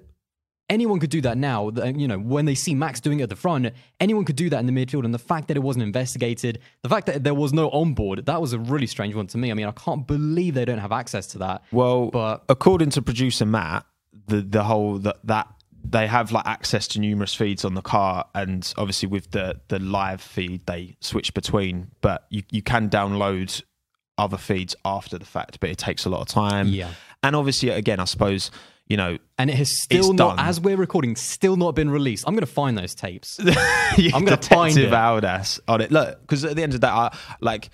[0.71, 1.71] anyone could do that now.
[1.85, 3.69] You know, when they see Max doing it at the front,
[4.01, 5.05] anyone could do that in the midfield.
[5.05, 8.41] And the fact that it wasn't investigated, the fact that there was no onboard, that
[8.41, 9.51] was a really strange one to me.
[9.51, 11.65] I mean, I can't believe they don't have access to that.
[11.73, 13.85] Well, But- according to producer Matt,
[14.29, 15.49] the the whole that that
[15.85, 19.79] they have like access to numerous feeds on the car, and obviously with the the
[19.79, 23.63] live feed they switch between, but you you can download
[24.19, 26.69] other feeds after the fact, but it takes a lot of time.
[26.69, 26.91] Yeah.
[27.23, 28.51] and obviously again, I suppose
[28.93, 29.19] you know.
[29.39, 30.47] And it has still not, done.
[30.47, 32.25] as we're recording, still not been released.
[32.27, 33.41] I'm going to find those tapes.
[33.49, 34.91] I'm gonna find it.
[34.91, 35.91] Aldas on it.
[35.91, 37.71] Look, because at the end of that, I, like,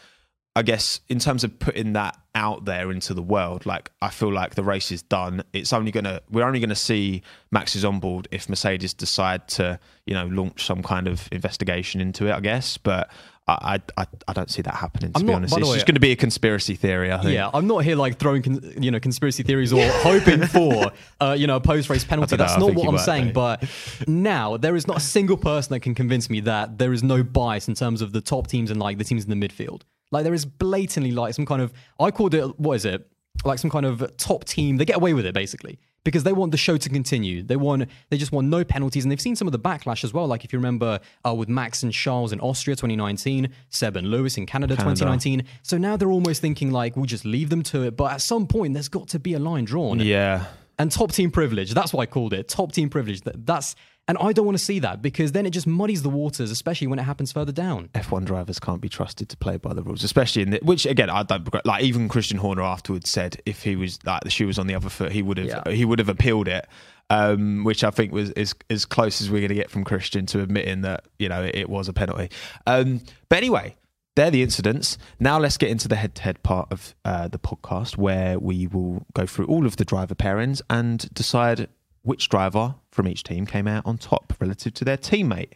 [0.58, 4.32] I guess in terms of putting that out there into the world, like, I feel
[4.32, 5.44] like the race is done.
[5.52, 10.14] It's only gonna, we're only gonna see Max's on board if Mercedes decide to, you
[10.14, 12.32] know, launch some kind of investigation into it.
[12.32, 13.08] I guess, but.
[13.50, 15.10] I, I, I don't see that happening.
[15.14, 17.10] To I'm be not- honest, it's way- just going to be a conspiracy theory.
[17.10, 17.32] I think.
[17.32, 21.34] Yeah, I'm not here like throwing con- you know conspiracy theories or hoping for uh,
[21.38, 22.36] you know a post race penalty.
[22.36, 23.32] don't know, That's not what I'm might saying.
[23.32, 23.64] But
[24.06, 27.22] now there is not a single person that can convince me that there is no
[27.22, 29.80] bias in terms of the top teams and like the teams in the midfield.
[30.10, 33.08] Like there is blatantly like some kind of I called it what is it
[33.44, 34.76] like some kind of top team.
[34.76, 37.42] They get away with it basically because they want the show to continue.
[37.42, 40.12] They want they just want no penalties, and they've seen some of the backlash as
[40.12, 40.26] well.
[40.26, 44.36] Like if you remember uh, with Max and Charles in Austria 2019, Seb and Lewis
[44.36, 45.44] in Canada, 2019.
[45.62, 47.96] So now they're almost thinking like we'll just leave them to it.
[47.96, 50.00] But at some point, there's got to be a line drawn.
[50.00, 50.46] Yeah.
[50.80, 51.74] And top team privilege.
[51.74, 52.48] That's what I called it.
[52.48, 53.22] Top team privilege.
[53.22, 53.74] That, that's
[54.08, 56.86] and I don't want to see that because then it just muddies the waters, especially
[56.88, 57.88] when it happens further down.
[57.94, 61.10] F1 drivers can't be trusted to play by the rules, especially in the, which again
[61.10, 61.64] I don't regret.
[61.66, 64.74] Like even Christian Horner afterwards said if he was like the shoe was on the
[64.74, 65.70] other foot, he would have Yeah.
[65.72, 66.66] he would have appealed it,
[67.10, 70.26] um, which I think was is as close as we're going to get from Christian
[70.26, 72.30] to admitting that you know it, it was a penalty.
[72.66, 73.76] Um, but anyway.
[74.16, 74.98] They're the incidents.
[75.20, 79.26] Now let's get into the head-to-head part of uh, the podcast, where we will go
[79.26, 81.68] through all of the driver pairings and decide
[82.02, 85.52] which driver from each team came out on top relative to their teammate.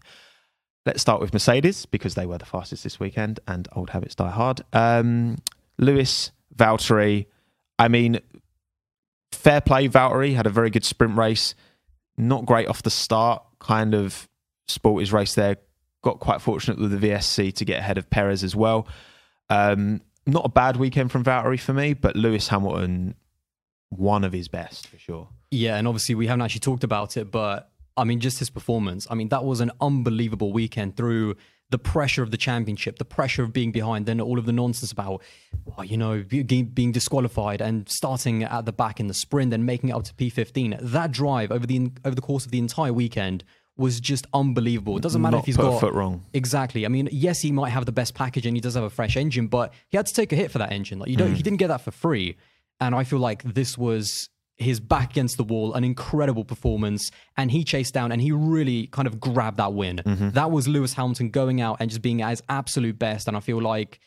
[0.87, 4.31] Let's start with Mercedes because they were the fastest this weekend and old habits die
[4.31, 4.61] hard.
[4.73, 5.39] Um,
[5.77, 7.27] Lewis, Valtteri.
[7.81, 8.21] I mean,
[9.33, 9.89] fair play.
[9.89, 11.57] Valtteri had a very good sprint race.
[12.17, 13.43] Not great off the start.
[13.59, 14.29] Kind of
[14.69, 15.57] sport his race there.
[16.05, 18.87] Got quite fortunate with the VSC to get ahead of Perez as well.
[19.51, 23.17] Um, not a bad weekend from Valtteri for me, but Lewis Hamilton,
[23.89, 25.29] one of his best for sure.
[25.53, 29.07] Yeah, and obviously we haven't actually talked about it, but I mean, just his performance.
[29.11, 31.37] I mean, that was an unbelievable weekend through
[31.69, 34.93] the pressure of the championship, the pressure of being behind, then all of the nonsense
[34.93, 35.23] about,
[35.77, 39.91] oh, you know, being disqualified and starting at the back in the sprint and making
[39.91, 40.79] it up to P15.
[40.81, 43.45] That drive over the over the course of the entire weekend
[43.77, 44.97] was just unbelievable.
[44.97, 46.25] It doesn't matter Not if he's got foot wrong.
[46.33, 46.87] Exactly.
[46.87, 49.17] I mean, yes, he might have the best package and he does have a fresh
[49.17, 50.99] engine, but he had to take a hit for that engine.
[50.99, 51.45] Like you don't, he mm.
[51.45, 52.37] didn't get that for free.
[52.81, 57.51] And I feel like this was his back against the wall, an incredible performance, and
[57.51, 60.01] he chased down and he really kind of grabbed that win.
[60.05, 60.31] Mm-hmm.
[60.31, 63.29] That was Lewis Hamilton going out and just being at his absolute best.
[63.29, 63.99] And I feel like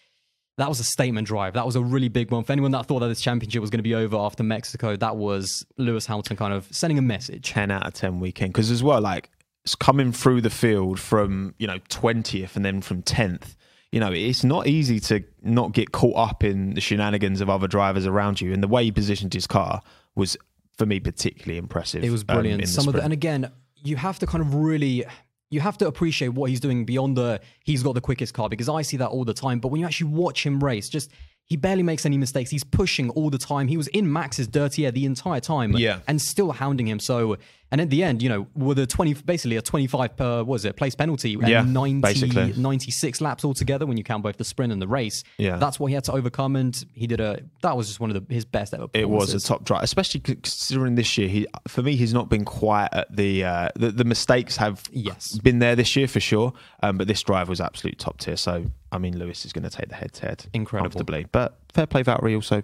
[0.58, 1.54] that was a statement drive.
[1.54, 2.44] That was a really big one.
[2.44, 5.18] For anyone that thought that this championship was going to be over after Mexico, that
[5.18, 7.52] was Lewis Hamilton kind of sending a message.
[7.52, 9.30] 10 out of 10 weekend because as well like
[9.64, 13.56] it's coming through the field from you know 20th and then from 10th
[13.92, 17.68] you know it's not easy to not get caught up in the shenanigans of other
[17.68, 19.82] drivers around you and the way he positioned his car
[20.16, 20.38] was
[20.78, 22.62] for me particularly impressive It was um, brilliant.
[22.62, 23.52] the Some of the, and again,
[23.84, 25.06] you have to kind of really,
[25.50, 28.68] you have to appreciate what he's doing beyond the he's got the quickest car because
[28.70, 29.60] I see that all the time.
[29.60, 31.12] But when you actually watch him race, just
[31.46, 32.50] he barely makes any mistakes.
[32.50, 33.68] He's pushing all the time.
[33.68, 36.00] He was in Max's dirty air the entire time, Yeah.
[36.08, 37.00] and still hounding him.
[37.00, 37.38] So
[37.72, 40.66] And at the end, you know, with a 20, basically a 25 per, what was
[40.66, 42.54] it, place penalty and Yeah, 90, basically.
[42.56, 45.24] 96 laps altogether when you count both the sprint and the race.
[45.38, 45.58] Yeah.
[45.58, 46.56] That's what he had to overcome.
[46.56, 49.34] And he did a, that was just one of the, his best ever It was
[49.34, 51.28] a top drive, especially considering this year.
[51.28, 55.38] He, for me, he's not been quite at the uh, the, the mistakes have Yes.
[55.40, 56.54] been there this year for sure.
[56.84, 58.38] Um, but this drive was absolute top tier.
[58.38, 60.92] So I mean, Lewis is going to take the head to head Incredible.
[60.92, 61.26] comfortably.
[61.32, 62.62] But fair play, Valtteri also,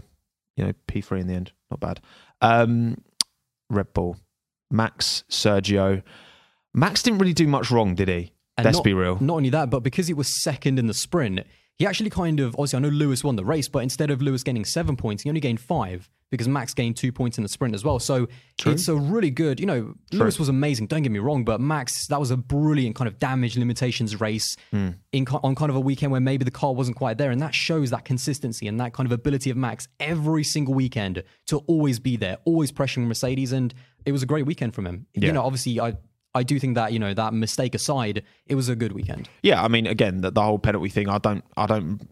[0.55, 1.99] you know, P three in the end, not bad.
[2.41, 2.97] Um,
[3.69, 4.15] Red Bull,
[4.71, 6.01] Max, Sergio.
[6.73, 8.31] Max didn't really do much wrong, did he?
[8.57, 9.17] And Let's not, be real.
[9.21, 11.41] Not only that, but because he was second in the sprint,
[11.77, 14.43] he actually kind of obviously I know Lewis won the race, but instead of Lewis
[14.43, 17.73] gaining seven points, he only gained five because Max gained two points in the sprint
[17.75, 17.99] as well.
[17.99, 18.27] So
[18.65, 20.87] it's a really good, you know, Lewis was amazing.
[20.87, 24.55] Don't get me wrong, but Max that was a brilliant kind of damage limitations race
[24.71, 24.89] Hmm.
[25.11, 27.55] in on kind of a weekend where maybe the car wasn't quite there, and that
[27.55, 31.99] shows that consistency and that kind of ability of Max every single weekend to always
[31.99, 33.73] be there, always pressuring Mercedes, and
[34.05, 35.07] it was a great weekend from him.
[35.13, 35.27] Yeah.
[35.27, 35.97] You know, obviously I.
[36.33, 39.27] I do think that you know that mistake aside, it was a good weekend.
[39.43, 42.09] Yeah, I mean, again, the, the whole penalty thing, I don't, I don't,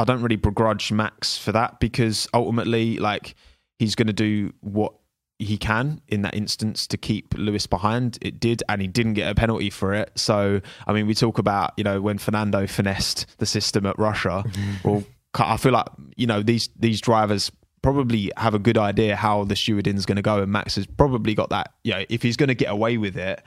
[0.00, 3.36] I don't really begrudge Max for that because ultimately, like,
[3.78, 4.94] he's going to do what
[5.40, 8.18] he can in that instance to keep Lewis behind.
[8.20, 10.12] It did, and he didn't get a penalty for it.
[10.14, 14.44] So, I mean, we talk about you know when Fernando finessed the system at Russia.
[14.84, 15.02] well,
[15.34, 15.86] I feel like
[16.16, 17.50] you know these these drivers
[17.82, 20.86] probably have a good idea how the stewarding is going to go, and Max has
[20.86, 21.74] probably got that.
[21.84, 23.42] You know, if he's going to get away with it.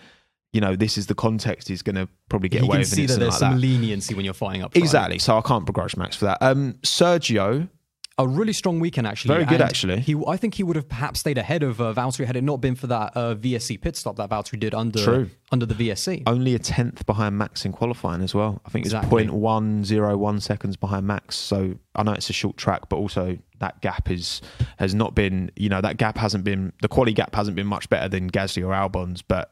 [0.51, 1.67] You know, this is the context.
[1.67, 3.53] He's going to probably get you away can with an see that there's like some
[3.53, 3.59] that.
[3.59, 4.71] leniency when you're fighting up.
[4.71, 4.83] front.
[4.83, 5.17] Exactly.
[5.17, 6.37] So I can't begrudge Max for that.
[6.41, 7.67] Um, Sergio,
[8.19, 9.33] A really strong weekend, actually.
[9.33, 9.99] Very good, and actually.
[9.99, 12.61] He, I think he would have perhaps stayed ahead of uh, Valtteri had it not
[12.61, 15.29] been for that uh, VSC pit stop that Valtteri did under True.
[15.51, 16.21] under the VSC.
[16.27, 18.61] only a tenth behind Max in qualifying as well.
[18.65, 19.25] I think it's Exactly.
[19.25, 21.35] 0.101 seconds behind Max.
[21.35, 24.41] So I know it's a short track, but also that gap is
[24.77, 25.51] has not been.
[25.55, 28.65] You know, that gap hasn't been the quality gap hasn't been much better than Gasly
[28.65, 29.49] or Albon's, but.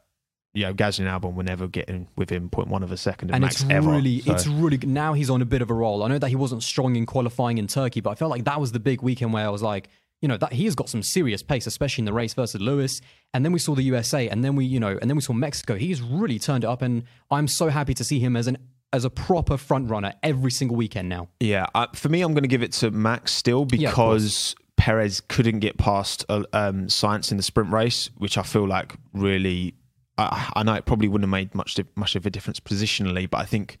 [0.54, 3.62] You know, and Albon were never getting within 0.1 of a second of and Max
[3.62, 3.90] it's ever.
[3.90, 6.02] really, So- it's really now he's on a bit of a roll.
[6.02, 8.60] I know that he wasn't strong in qualifying in Turkey, but I felt like that
[8.60, 9.88] was the big weekend where I was like,
[10.20, 13.00] you know, that he has got some serious pace, especially in the race versus Lewis.
[13.34, 15.32] And then we saw the USA, and then we, you know, and then we saw
[15.32, 15.74] Mexico.
[15.74, 18.58] He's really turned it up, and I'm so happy to see him as an
[18.92, 21.28] as a proper front runner every single weekend now.
[21.40, 25.22] Yeah, uh, for me, I'm going to give it to Max still Yeah, because Perez
[25.22, 29.74] couldn't get past uh, um, Sainz in the sprint race, which I feel like really.
[30.18, 33.38] I, I know it probably wouldn't have made much much of a difference positionally, but
[33.38, 33.78] I think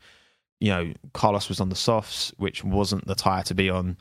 [0.60, 3.96] you know Carlos was on the softs, which wasn't the tire to be on.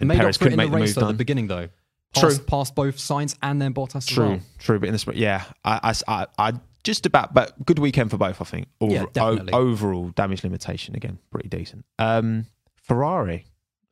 [0.00, 1.46] And Made Perez up for it in the make the race move at the beginning
[1.46, 1.68] though.
[2.16, 2.28] True.
[2.30, 4.40] Past, past both Sainz and then Bottas as True, well.
[4.58, 6.52] true, but in the sprint, yeah, I, I, I, I
[6.84, 8.40] just about, but good weekend for both.
[8.40, 8.68] I think.
[8.80, 9.52] Over, Yeah, definitely.
[9.52, 11.84] o- overall damage limitation again, pretty decent.
[11.98, 13.46] Um, Ferrari,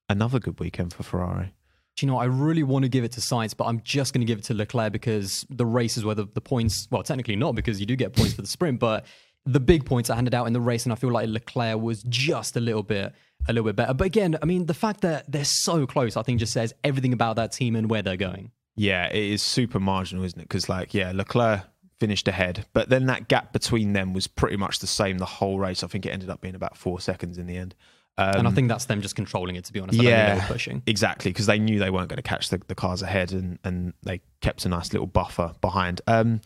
[0.09, 1.53] another good weekend for Ferrari.
[2.01, 4.27] You know, I really want to give it to Sainz, but I'm just going to
[4.27, 7.55] give it to Leclerc because the race is where the, the points, well, technically not
[7.55, 9.07] because you do get points for the sprint, but
[9.45, 12.03] the big points are handed out in the race, and I feel like Leclerc was
[12.05, 13.13] just a little bit,
[13.49, 13.95] a little bit better.
[13.95, 17.13] But again, I mean, the fact that they're so close, I think, just says everything
[17.13, 18.53] about that team and where they're going.
[18.75, 20.49] Yeah, it is super marginal, isn't it?
[20.49, 21.63] Because like, yeah, Leclerc
[22.01, 25.59] finished ahead, but then that gap between them was pretty much the same the whole
[25.59, 25.85] race.
[25.85, 27.75] I think it ended up being about four seconds in the end.
[28.19, 29.99] Um, and I think that's them just controlling it, to be honest.
[29.99, 30.83] I yeah, were pushing.
[30.87, 33.95] exactly, because they knew they weren't going to catch the, the cars ahead, and and
[34.03, 36.03] they kept a nice little buffer behind.
[36.07, 36.41] Um,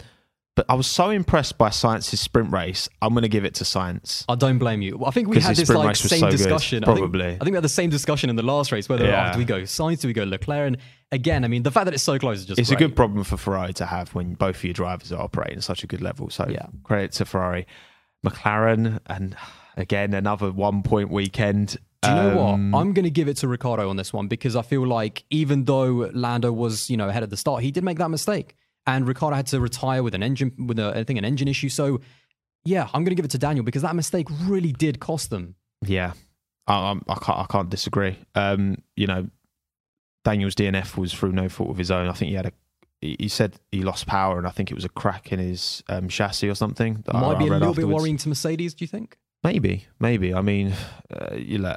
[0.55, 2.89] but I was so impressed by Sainz's sprint race.
[3.03, 4.25] I'm going to give it to Sainz.
[4.27, 5.05] I don't blame you.
[5.05, 6.83] I think we had this like same so good, discussion.
[6.83, 7.27] I think- probably.
[7.27, 8.89] I think, we had the same discussion in the last race.
[8.89, 9.29] Whether Yeah.
[9.29, 10.67] oh, do we go Sainz, do we go Leclerc?
[10.69, 10.79] And
[11.13, 13.23] again, I mean, the fact that it's so close is just It's a good problem
[13.23, 16.01] for Ferrari to have when both of your drivers are operating at such a good
[16.01, 16.31] level.
[16.31, 16.67] So Yeah.
[16.85, 17.67] credit to Ferrari,
[18.25, 19.37] McLaren, and
[19.77, 21.77] again another one point weekend.
[22.03, 22.81] Do you know Um, what?
[22.81, 25.65] I'm going to give it to Ricciardo on this one because I feel like even
[25.65, 28.55] though Lando was, you know, ahead at the start, he did make that mistake,
[28.87, 31.69] and Ricciardo had to retire with an engine, with a, I think an engine issue.
[31.69, 32.01] So,
[32.65, 35.55] yeah, I'm going to give it to Daniel because that mistake really did cost them.
[35.85, 36.13] Yeah,
[36.67, 37.39] I, I'm- I can't.
[37.39, 38.19] I can't disagree.
[38.35, 39.29] Um, you know,
[40.25, 42.09] Daniel's DNF was through no fault of his own.
[42.09, 42.53] I think he had a.
[43.01, 46.09] He said he lost power, and I think it was a crack in his um,
[46.09, 47.03] chassis or something.
[47.07, 48.75] that Might I be a read little bit worrying to Mercedes.
[48.75, 49.19] Do you think?
[49.47, 50.35] Maybe, maybe.
[50.35, 50.75] I mean,
[51.15, 51.77] uh, you know,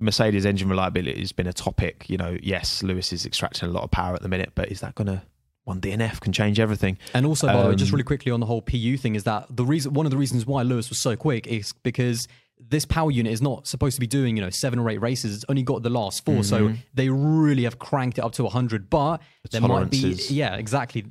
[0.00, 2.10] Mercedes engine reliability has been a topic.
[2.10, 4.80] You know, yes, Lewis is extracting a lot of power at the minute, but is
[4.80, 5.22] that going to
[5.62, 6.98] one DNF can change everything?
[7.14, 9.22] And also, by the way, just Um, really quickly on the whole PU thing, is
[9.22, 12.26] that the reason one of the reasons why Lewis was so quick is because
[12.58, 15.36] this power unit is not supposed to be doing you know seven or eight races.
[15.36, 18.90] It's only got the last 4 so they really have cranked it up to hundred.
[18.90, 21.04] But there might be, yeah, exactly.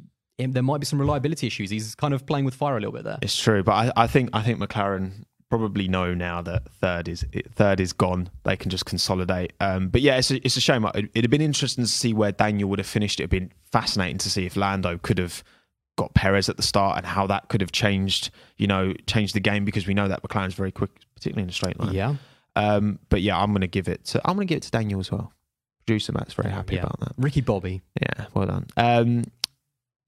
[0.43, 1.69] Um, There might be some reliability issues.
[1.69, 3.19] He's kind of playing with fire a little bit there.
[3.21, 5.23] It's true, but I, I think I think McLaren
[5.57, 8.29] probably know now that third is third is gone.
[8.43, 9.53] They can just consolidate.
[9.59, 10.85] Um, but yeah, it's a, it's a shame.
[10.85, 13.19] It, it'd have been interesting to see where Daniel would have finished.
[13.19, 15.43] It'd been fascinating to see if Lando could have
[15.97, 19.39] got Perez at the start and how that could have changed, you know, changed the
[19.39, 21.93] game because we know that McLaren's very quick, particularly in a straight line.
[21.93, 22.15] Yeah.
[22.57, 24.71] Um, but yeah, I'm going to give it to I'm going to give it to
[24.71, 25.31] Daniel as well.
[25.85, 26.81] Producer Matt's very happy yeah.
[26.81, 27.13] about that.
[27.17, 27.81] Ricky Bobby.
[28.01, 28.65] Yeah, well done.
[28.75, 29.23] Um,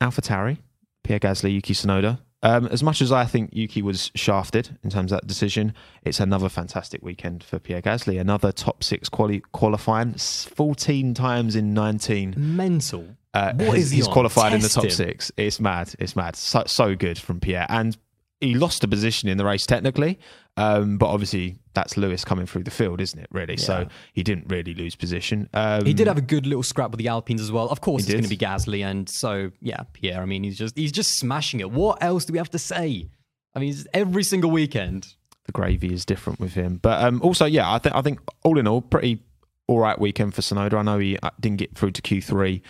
[0.01, 0.57] Alpha Tauri,
[1.03, 2.19] Pierre Gasly, Yuki Tsunoda.
[2.43, 5.73] Um, as much as I think Yuki was shafted in terms of that decision,
[6.03, 8.19] it's another fantastic weekend for Pierre Gasly.
[8.21, 12.35] Another top six quali- qualifying, 14 times in 19.
[12.37, 13.07] Mental.
[13.33, 14.13] Uh, What he's, is he he's on?
[14.13, 14.89] qualified in the top him.
[14.91, 15.31] six.
[15.37, 15.93] It's mad.
[15.99, 16.35] It's mad.
[16.35, 17.65] So, so good from Pierre.
[17.69, 17.97] And
[18.41, 20.19] he lost a position in the race technically,
[20.57, 23.27] um, but obviously that's Lewis coming through the field, isn't it?
[23.31, 23.57] Really.
[23.57, 25.49] So he didn't really lose position.
[25.53, 27.67] Um, He did have a good little scrap with the Alpines as well.
[27.69, 30.21] Of course, it's going to be Gasly, and so yeah, Pierre.
[30.21, 31.71] I mean, he's just he's just smashing it.
[31.71, 33.09] What else do we have to say?
[33.55, 35.15] I mean, every single weekend.
[35.45, 36.77] the gravy is different with him.
[36.81, 39.23] But um, also, yeah, I think I think all in all, pretty
[39.67, 40.75] all right weekend for Tsunoda.
[40.75, 42.61] I know he uh, didn't get through to Q three.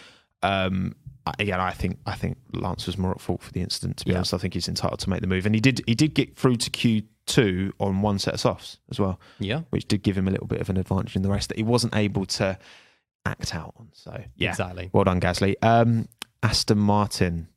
[0.43, 0.95] Um,
[1.39, 3.97] again, I think I think Lance was more at fault for the incident.
[3.97, 4.17] To be Yeah.
[4.17, 5.81] honest, I think he's entitled to make the move, and he did.
[5.87, 9.61] He did get through to Q two on one set of softs as well, Yeah,
[9.71, 11.63] which did give him a little bit of an advantage in the race that he
[11.63, 12.57] wasn't able to
[13.25, 13.89] act out on.
[13.93, 14.89] So yeah, exactly.
[14.93, 15.55] well done, Gasly.
[15.61, 16.07] Um,
[16.41, 17.47] Aston Martin,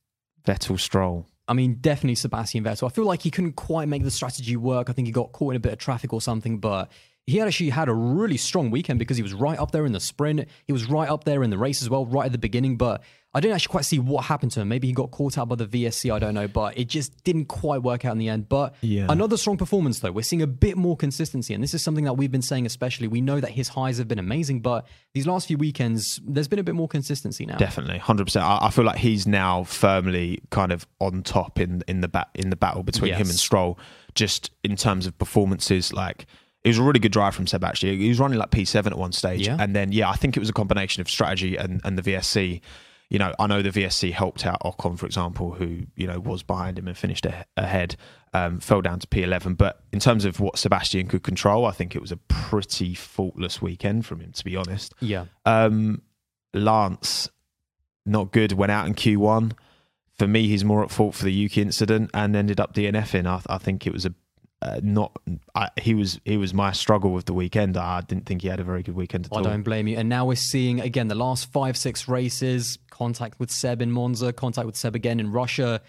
[0.45, 1.27] Vettel, Stroll.
[1.47, 2.87] I mean, definitely Sebastian Vettel.
[2.87, 4.89] I feel like he couldn't quite make the strategy work.
[4.91, 6.91] I think he got caught in a bit of traffic or something, but
[7.27, 10.01] he actually had a really strong weekend because he was right up there in the
[10.01, 10.49] sprint.
[10.67, 12.77] He was right up there in the race as well, right at the beginning.
[12.77, 13.03] But
[13.33, 14.69] I didn't actually quite see what happened to him.
[14.69, 16.13] Maybe he got caught out by the VSC.
[16.13, 18.49] I don't know, but it just didn't quite work out in the end.
[18.49, 19.07] But Yeah.
[19.09, 20.11] another strong performance, though.
[20.11, 22.67] We're seeing a bit more consistency, and this is something that we've been saying.
[22.67, 26.49] Especially, we know that his highs have been amazing, but these last few weekends, there's
[26.49, 27.57] been a bit more consistency now.
[27.57, 28.45] Definitely, hundred percent.
[28.45, 32.31] I, I feel like he's now firmly kind of on top in in the bat
[32.35, 33.41] in the battle between him and Yes.
[33.41, 33.79] Stroll.
[34.17, 36.27] Just in terms of performances, like
[36.65, 37.63] it was a really good drive from Seb.
[37.63, 39.57] Actually, he was running like P seven at one stage, Yeah.
[39.61, 42.61] and then yeah, I think it was a combination of strategy and and the VSC.
[43.11, 46.43] You know, I know the VSC helped out Ocon, for example, who you know was
[46.43, 47.97] behind him and finished a- ahead,
[48.33, 49.57] um, fell down to P11.
[49.59, 53.61] But in terms of what Sebastian could control, I think it was a pretty faultless
[53.61, 54.95] weekend from him, to be honest.
[55.01, 55.25] Yeah.
[55.45, 56.03] Um,
[56.55, 57.29] Lance,
[58.07, 58.53] not good.
[58.53, 59.53] Went out in Q1.
[60.19, 63.27] For me, he's more at fault for the Yuki incident and ended up DNFing.
[63.27, 64.15] I, I think it was a
[64.63, 65.17] uh, not.
[65.55, 67.77] I, he was he was my struggle with the weekend.
[67.77, 69.43] I didn't think he had a very good weekend at I all.
[69.43, 69.97] don't blame you.
[69.97, 74.33] And now we're seeing again the last five, six races, contact with Seb in Monza,
[74.33, 75.81] contact with Seb again in Russia,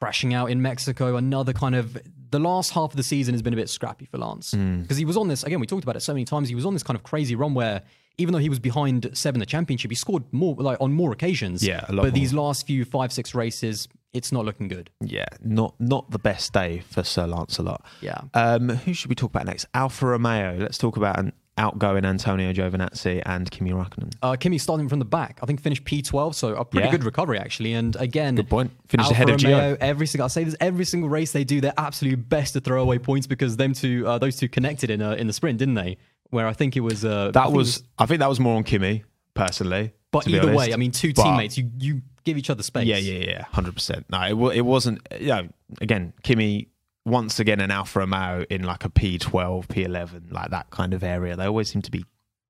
[0.00, 1.16] crashing out in Mexico.
[1.16, 1.96] Another kind of
[2.30, 4.80] the last half of the season has been a bit scrappy for Lance Hmm.
[4.82, 5.60] because he was on this again.
[5.60, 6.48] We talked about it so many times.
[6.48, 7.82] He was on this kind of crazy run where
[8.18, 11.12] even though he was behind Seb in the championship, he scored more like on more
[11.12, 11.62] occasions.
[11.66, 12.10] Yeah, but more.
[12.10, 14.90] these last few five, six races, it's not looking good.
[15.00, 17.82] Yeah, not not the best day for Sir Lancelot.
[18.02, 18.20] Yeah.
[18.34, 19.66] Um, who should we talk about next?
[19.72, 20.56] Alfa Romeo.
[20.58, 24.14] Let's talk about an outgoing Antonio Giovinazzi and Kimi Raikkonen.
[24.22, 25.38] Uh, Kimi starting from the back.
[25.42, 26.90] I think finished P12, so a pretty Yeah.
[26.92, 27.74] good recovery actually.
[27.74, 28.70] And again, Good point.
[28.88, 29.76] Finished Alfa ahead of Gio.
[29.80, 32.80] Every single, I say this every single race they do their absolute best to throw
[32.82, 35.74] away points because them two, uh, those two connected in a, in the sprint, didn't
[35.74, 35.98] they?
[36.30, 38.40] Where I think it was uh, I That think it was, I think that was
[38.40, 39.92] more on Kimi personally.
[40.10, 42.86] But either way, I mean, two But- teammates, you you give each other space.
[42.86, 44.06] Yeah, yeah, yeah, hundred percent.
[44.10, 45.06] No, it, it wasn't.
[45.18, 45.48] You know,
[45.80, 46.68] again, Kimi
[47.04, 50.94] once again an Alfa Romeo in like a P twelve, P eleven, like that kind
[50.94, 51.36] of area.
[51.36, 52.04] They always seem to be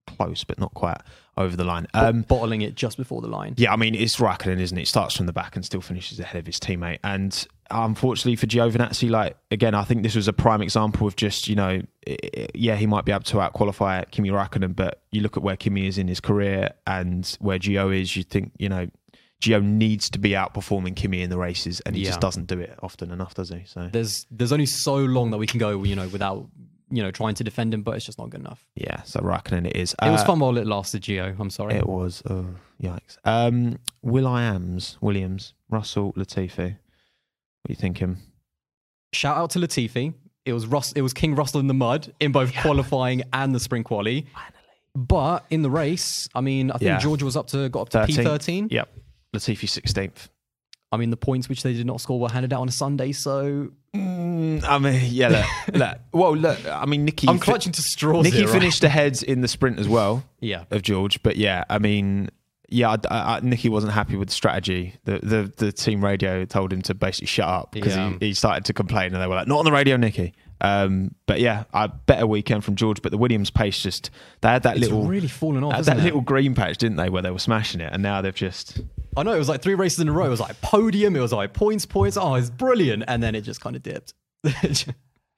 [0.07, 0.99] close, but not quite
[1.37, 1.87] over the line.
[1.95, 3.55] Um, bottling it just before the line.
[3.57, 4.89] yeah, I mean it's Raikkonen, isn't it?
[4.89, 6.99] Starts from the back and still finishes ahead of his teammate.
[7.03, 11.49] And unfortunately for Giovinazzi, like again, I think this was a prime example of just
[11.49, 15.23] you know, i- i- yeah, he might be able to outqualify Kimi Raikkonen, but you
[15.23, 18.69] look at where Kimi is in his career and where Gio is, you think you
[18.69, 18.89] know.
[19.43, 22.11] Gio needs to be outperforming Kimi in the races, and he Yeah.
[22.11, 23.65] just doesn't do it often enough, does he?
[23.67, 26.47] So There's there's only so long that we can go, you know, without
[26.91, 28.65] you know trying to defend him, but it's just not good enough.
[28.77, 29.95] yeah, so Raikkonen it is.
[30.01, 31.35] It was Uh, fun while it lasted, Gio.
[31.41, 31.75] I'm sorry.
[31.75, 32.23] It was.
[32.31, 32.47] Oh,
[32.81, 33.17] yikes.
[33.25, 36.59] Um, Will I Ams, Williams, Russell, Latifi.
[36.59, 38.19] What are you thinking?
[39.13, 40.15] Shout out to Latifi.
[40.45, 43.61] It was Russ, it was King Russell in the mud in both qualifying and the
[43.61, 44.27] sprint quali.
[44.95, 46.99] But in the race, I mean, I think Yeah.
[46.99, 48.69] Georgia was up to got up to P13.
[48.71, 48.89] Yep.
[49.35, 50.29] Latifi 16th.
[50.91, 53.13] I mean, the points which they did not score were handed out on a Sunday,
[53.13, 55.29] so Mm, I mean, yeah,
[55.69, 55.99] look, look.
[56.13, 57.29] Well, look, I mean, Nikki.
[57.29, 58.25] I'm clutching to straws.
[58.25, 58.53] Nikki here, right?
[58.53, 62.31] finished ahead in the sprint as well Yeah, of George, but yeah, I mean,
[62.71, 64.95] yeah, I, I, Nicky wasn't happy with the strategy.
[65.05, 68.15] The, the the team radio told him to basically shut up because Yeah.
[68.19, 71.15] he, he started to complain, and they were like, "Not on the radio, Nicky." Um,
[71.27, 73.03] but yeah, a better weekend from George.
[73.03, 74.11] But the Williams pace just
[74.41, 75.73] they had that it's little really fallen off.
[75.77, 78.35] that, that little green patch, didn't they, where they were smashing it, and now they've
[78.35, 78.81] just
[79.17, 80.27] I know it was like three races in a row.
[80.27, 81.17] It was like podium.
[81.17, 82.17] It was like points, points.
[82.17, 83.05] Oh, it's brilliant.
[83.09, 84.15] And then it just kind of dipped.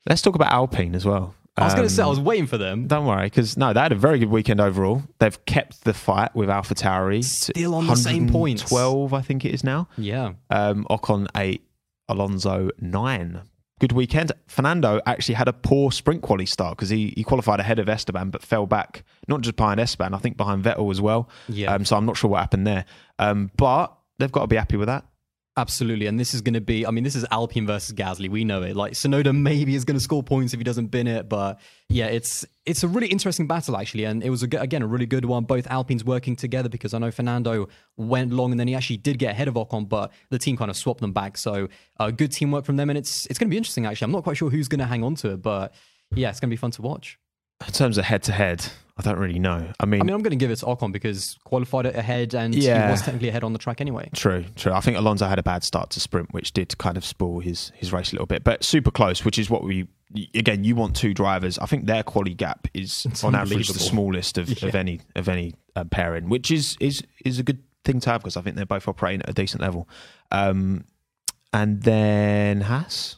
[0.09, 1.35] Let's talk about Alpine as well.
[1.57, 2.89] I was going to say I Um, was waiting for them.
[2.89, 5.05] Don't worry, because no, they had a very good weekend overall.
[5.21, 7.23] They've kept the fight with Alpha Tauri.
[7.23, 8.71] Still on the same points.
[8.73, 9.89] 112, I think it is now.
[9.97, 10.33] Yeah.
[10.51, 11.65] Um, Ocon eight,
[12.09, 13.43] Alonso nine.
[13.81, 14.31] Good weekend.
[14.47, 18.31] Fernando actually had a poor sprint quality start because he, he qualified ahead of Esteban
[18.31, 21.29] but fell back, not just behind Esteban, I think behind Vettel as well.
[21.49, 21.75] Yeah.
[21.75, 22.85] Um, so I'm not sure what happened there.
[23.19, 25.05] Um, but they've got to be happy with that.
[25.57, 26.85] Absolutely, and this is going to be.
[26.85, 28.29] I mean, this is Alpine versus Gasly.
[28.29, 28.75] We know it.
[28.75, 32.07] Like Tsunoda maybe is going to score points if he doesn't bin it, but yeah,
[32.07, 35.25] it's it's a really interesting battle actually, and it was a, again a really good
[35.25, 35.45] one.
[35.45, 39.21] Both Alpines working together because I know Fernando went long and then he actually did
[39.21, 41.39] get ahead of Ocon, but the team kind of swapped them back.
[41.39, 41.69] So
[42.01, 44.07] uh, good teamwork from them, and it's it's going to be interesting actually.
[44.07, 45.73] I'm not quite sure who's going to hang on to it, but
[46.17, 47.17] yeah, it's going to be fun to watch.
[47.67, 48.65] In terms of head to head,
[48.97, 49.73] I don't really know.
[49.81, 52.35] I mean, I mean, I'm going to give it to Ocon because qualified it ahead
[52.35, 52.87] and Yeah.
[52.87, 54.09] he was technically ahead on the track anyway.
[54.15, 54.73] True, true.
[54.73, 57.73] I think Alonso had a bad start to sprint, which did kind of spoil his
[57.75, 58.45] his race a little bit.
[58.45, 59.89] But super close, which is what we
[60.35, 60.63] again.
[60.65, 61.59] You want two drivers.
[61.59, 65.29] I think their quality gap is It's on average the smallest of, of any of
[65.29, 68.57] any uh, pairing, which is is is a good thing to have because I think
[68.57, 69.89] they're both operating at a decent level.
[70.31, 70.85] Um,
[71.53, 73.17] and then Haas,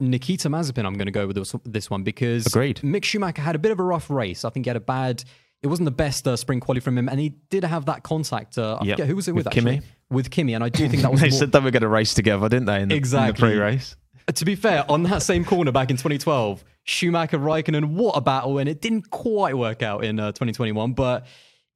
[0.00, 2.78] Nikita Mazepin, I'm going to go with this, this one because Agreed.
[2.78, 4.44] Mick Schumacher had a bit of a rough race.
[4.44, 5.22] I think he had a bad.
[5.62, 8.58] It wasn't the best uh, spring quality from him, and he did have that contact.
[8.58, 8.98] Uh, Yep.
[9.00, 9.54] who was it with, With?
[9.54, 9.80] Kimi?
[10.10, 11.88] With Kimi, and I do think that was they more, said they were going to
[11.88, 12.74] race together, didn't they?
[12.74, 13.50] In the, in the Exactly.
[13.52, 13.96] pre-race.
[14.34, 18.58] to be fair, on that same corner back in 2012, Schumacher, Raikkonen, what a battle,
[18.58, 20.92] and it didn't quite work out in uh, 2021.
[20.92, 21.26] But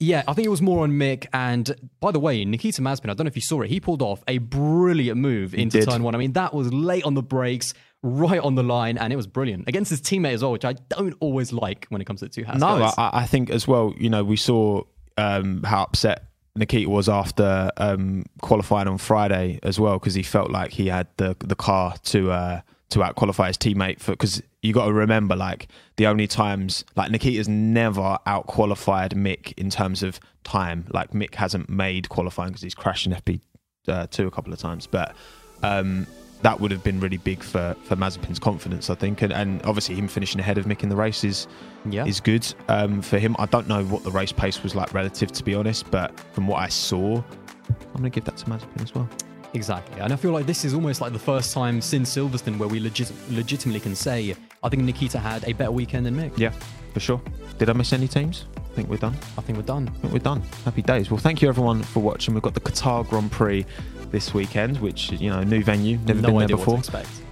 [0.01, 1.27] yeah, I think it was more on Mick.
[1.33, 4.03] And by the way, Nikita Mazepin, I don't know if you saw it, he pulled
[4.03, 6.15] off a brilliant move into turn one.
[6.15, 7.73] I mean, that was late on the brakes,
[8.03, 10.75] right on the line, and it was brilliant against his teammate as well, which I
[10.89, 12.91] don't always like when it comes to the two Haas No.
[12.97, 13.95] I, I think as well.
[13.99, 14.83] You know, we saw
[15.17, 16.25] um, how upset
[16.55, 21.09] Nikita was after um, qualifying on Friday as well because he felt like he had
[21.17, 24.93] the the car to uh, to out qualify his teammate for because you got to
[24.93, 30.87] remember like the only times like Nikita's never out qualified Mick in terms of time.
[30.93, 33.41] Like Mick hasn't made qualifying because he's crashed in FP
[33.87, 35.15] uh, two a couple of times, but.
[35.61, 36.07] Um,
[36.43, 39.97] that would have been really big for, for Mazepin's confidence, I think, and, and obviously
[39.97, 41.49] him finishing ahead of Mick in the race is
[41.89, 42.05] yeah.
[42.05, 43.35] is good um, for him.
[43.39, 46.47] I don't know what the race pace was like relative, to be honest, but from
[46.47, 49.09] what I saw, I'm going to give that to Mazepin as well.
[49.55, 50.01] Exactly.
[50.01, 52.81] And I feel like this is almost like the first time since Silverstone where we
[52.81, 56.37] legit- legitimately can say, I think Nikita had a better weekend than Mick.
[56.39, 56.53] Yeah,
[56.93, 57.21] for sure.
[57.59, 58.45] Did I miss any teams?
[58.57, 59.17] I think we're done.
[59.37, 59.89] I think we're done.
[59.89, 60.43] I think we're done.
[60.65, 61.11] Happy days.
[61.11, 62.35] Well, thank you everyone for watching.
[62.35, 63.67] We've got the Qatar Grand Prix
[64.11, 66.79] this weekend, which you know, new venue, never no been there before.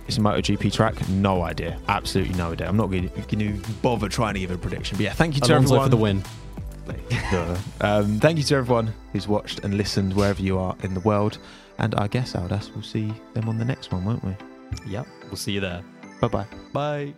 [0.06, 1.08] It's a MotoGP track.
[1.08, 1.78] No idea.
[1.88, 2.68] Absolutely no idea.
[2.68, 4.96] I'm not going to bother trying to give a prediction.
[4.96, 5.84] But yeah, thank you to Alonso everyone.
[5.84, 6.22] for the win.
[7.80, 11.38] Um, thank you to everyone who's watched and listened wherever you are in the world.
[11.78, 14.34] And I guess, Aldas, we'll see them on the next one, won't we?
[14.86, 15.06] Yep.
[15.24, 15.82] We'll see you there.
[16.20, 16.46] Bye bye.
[16.72, 17.14] Bye.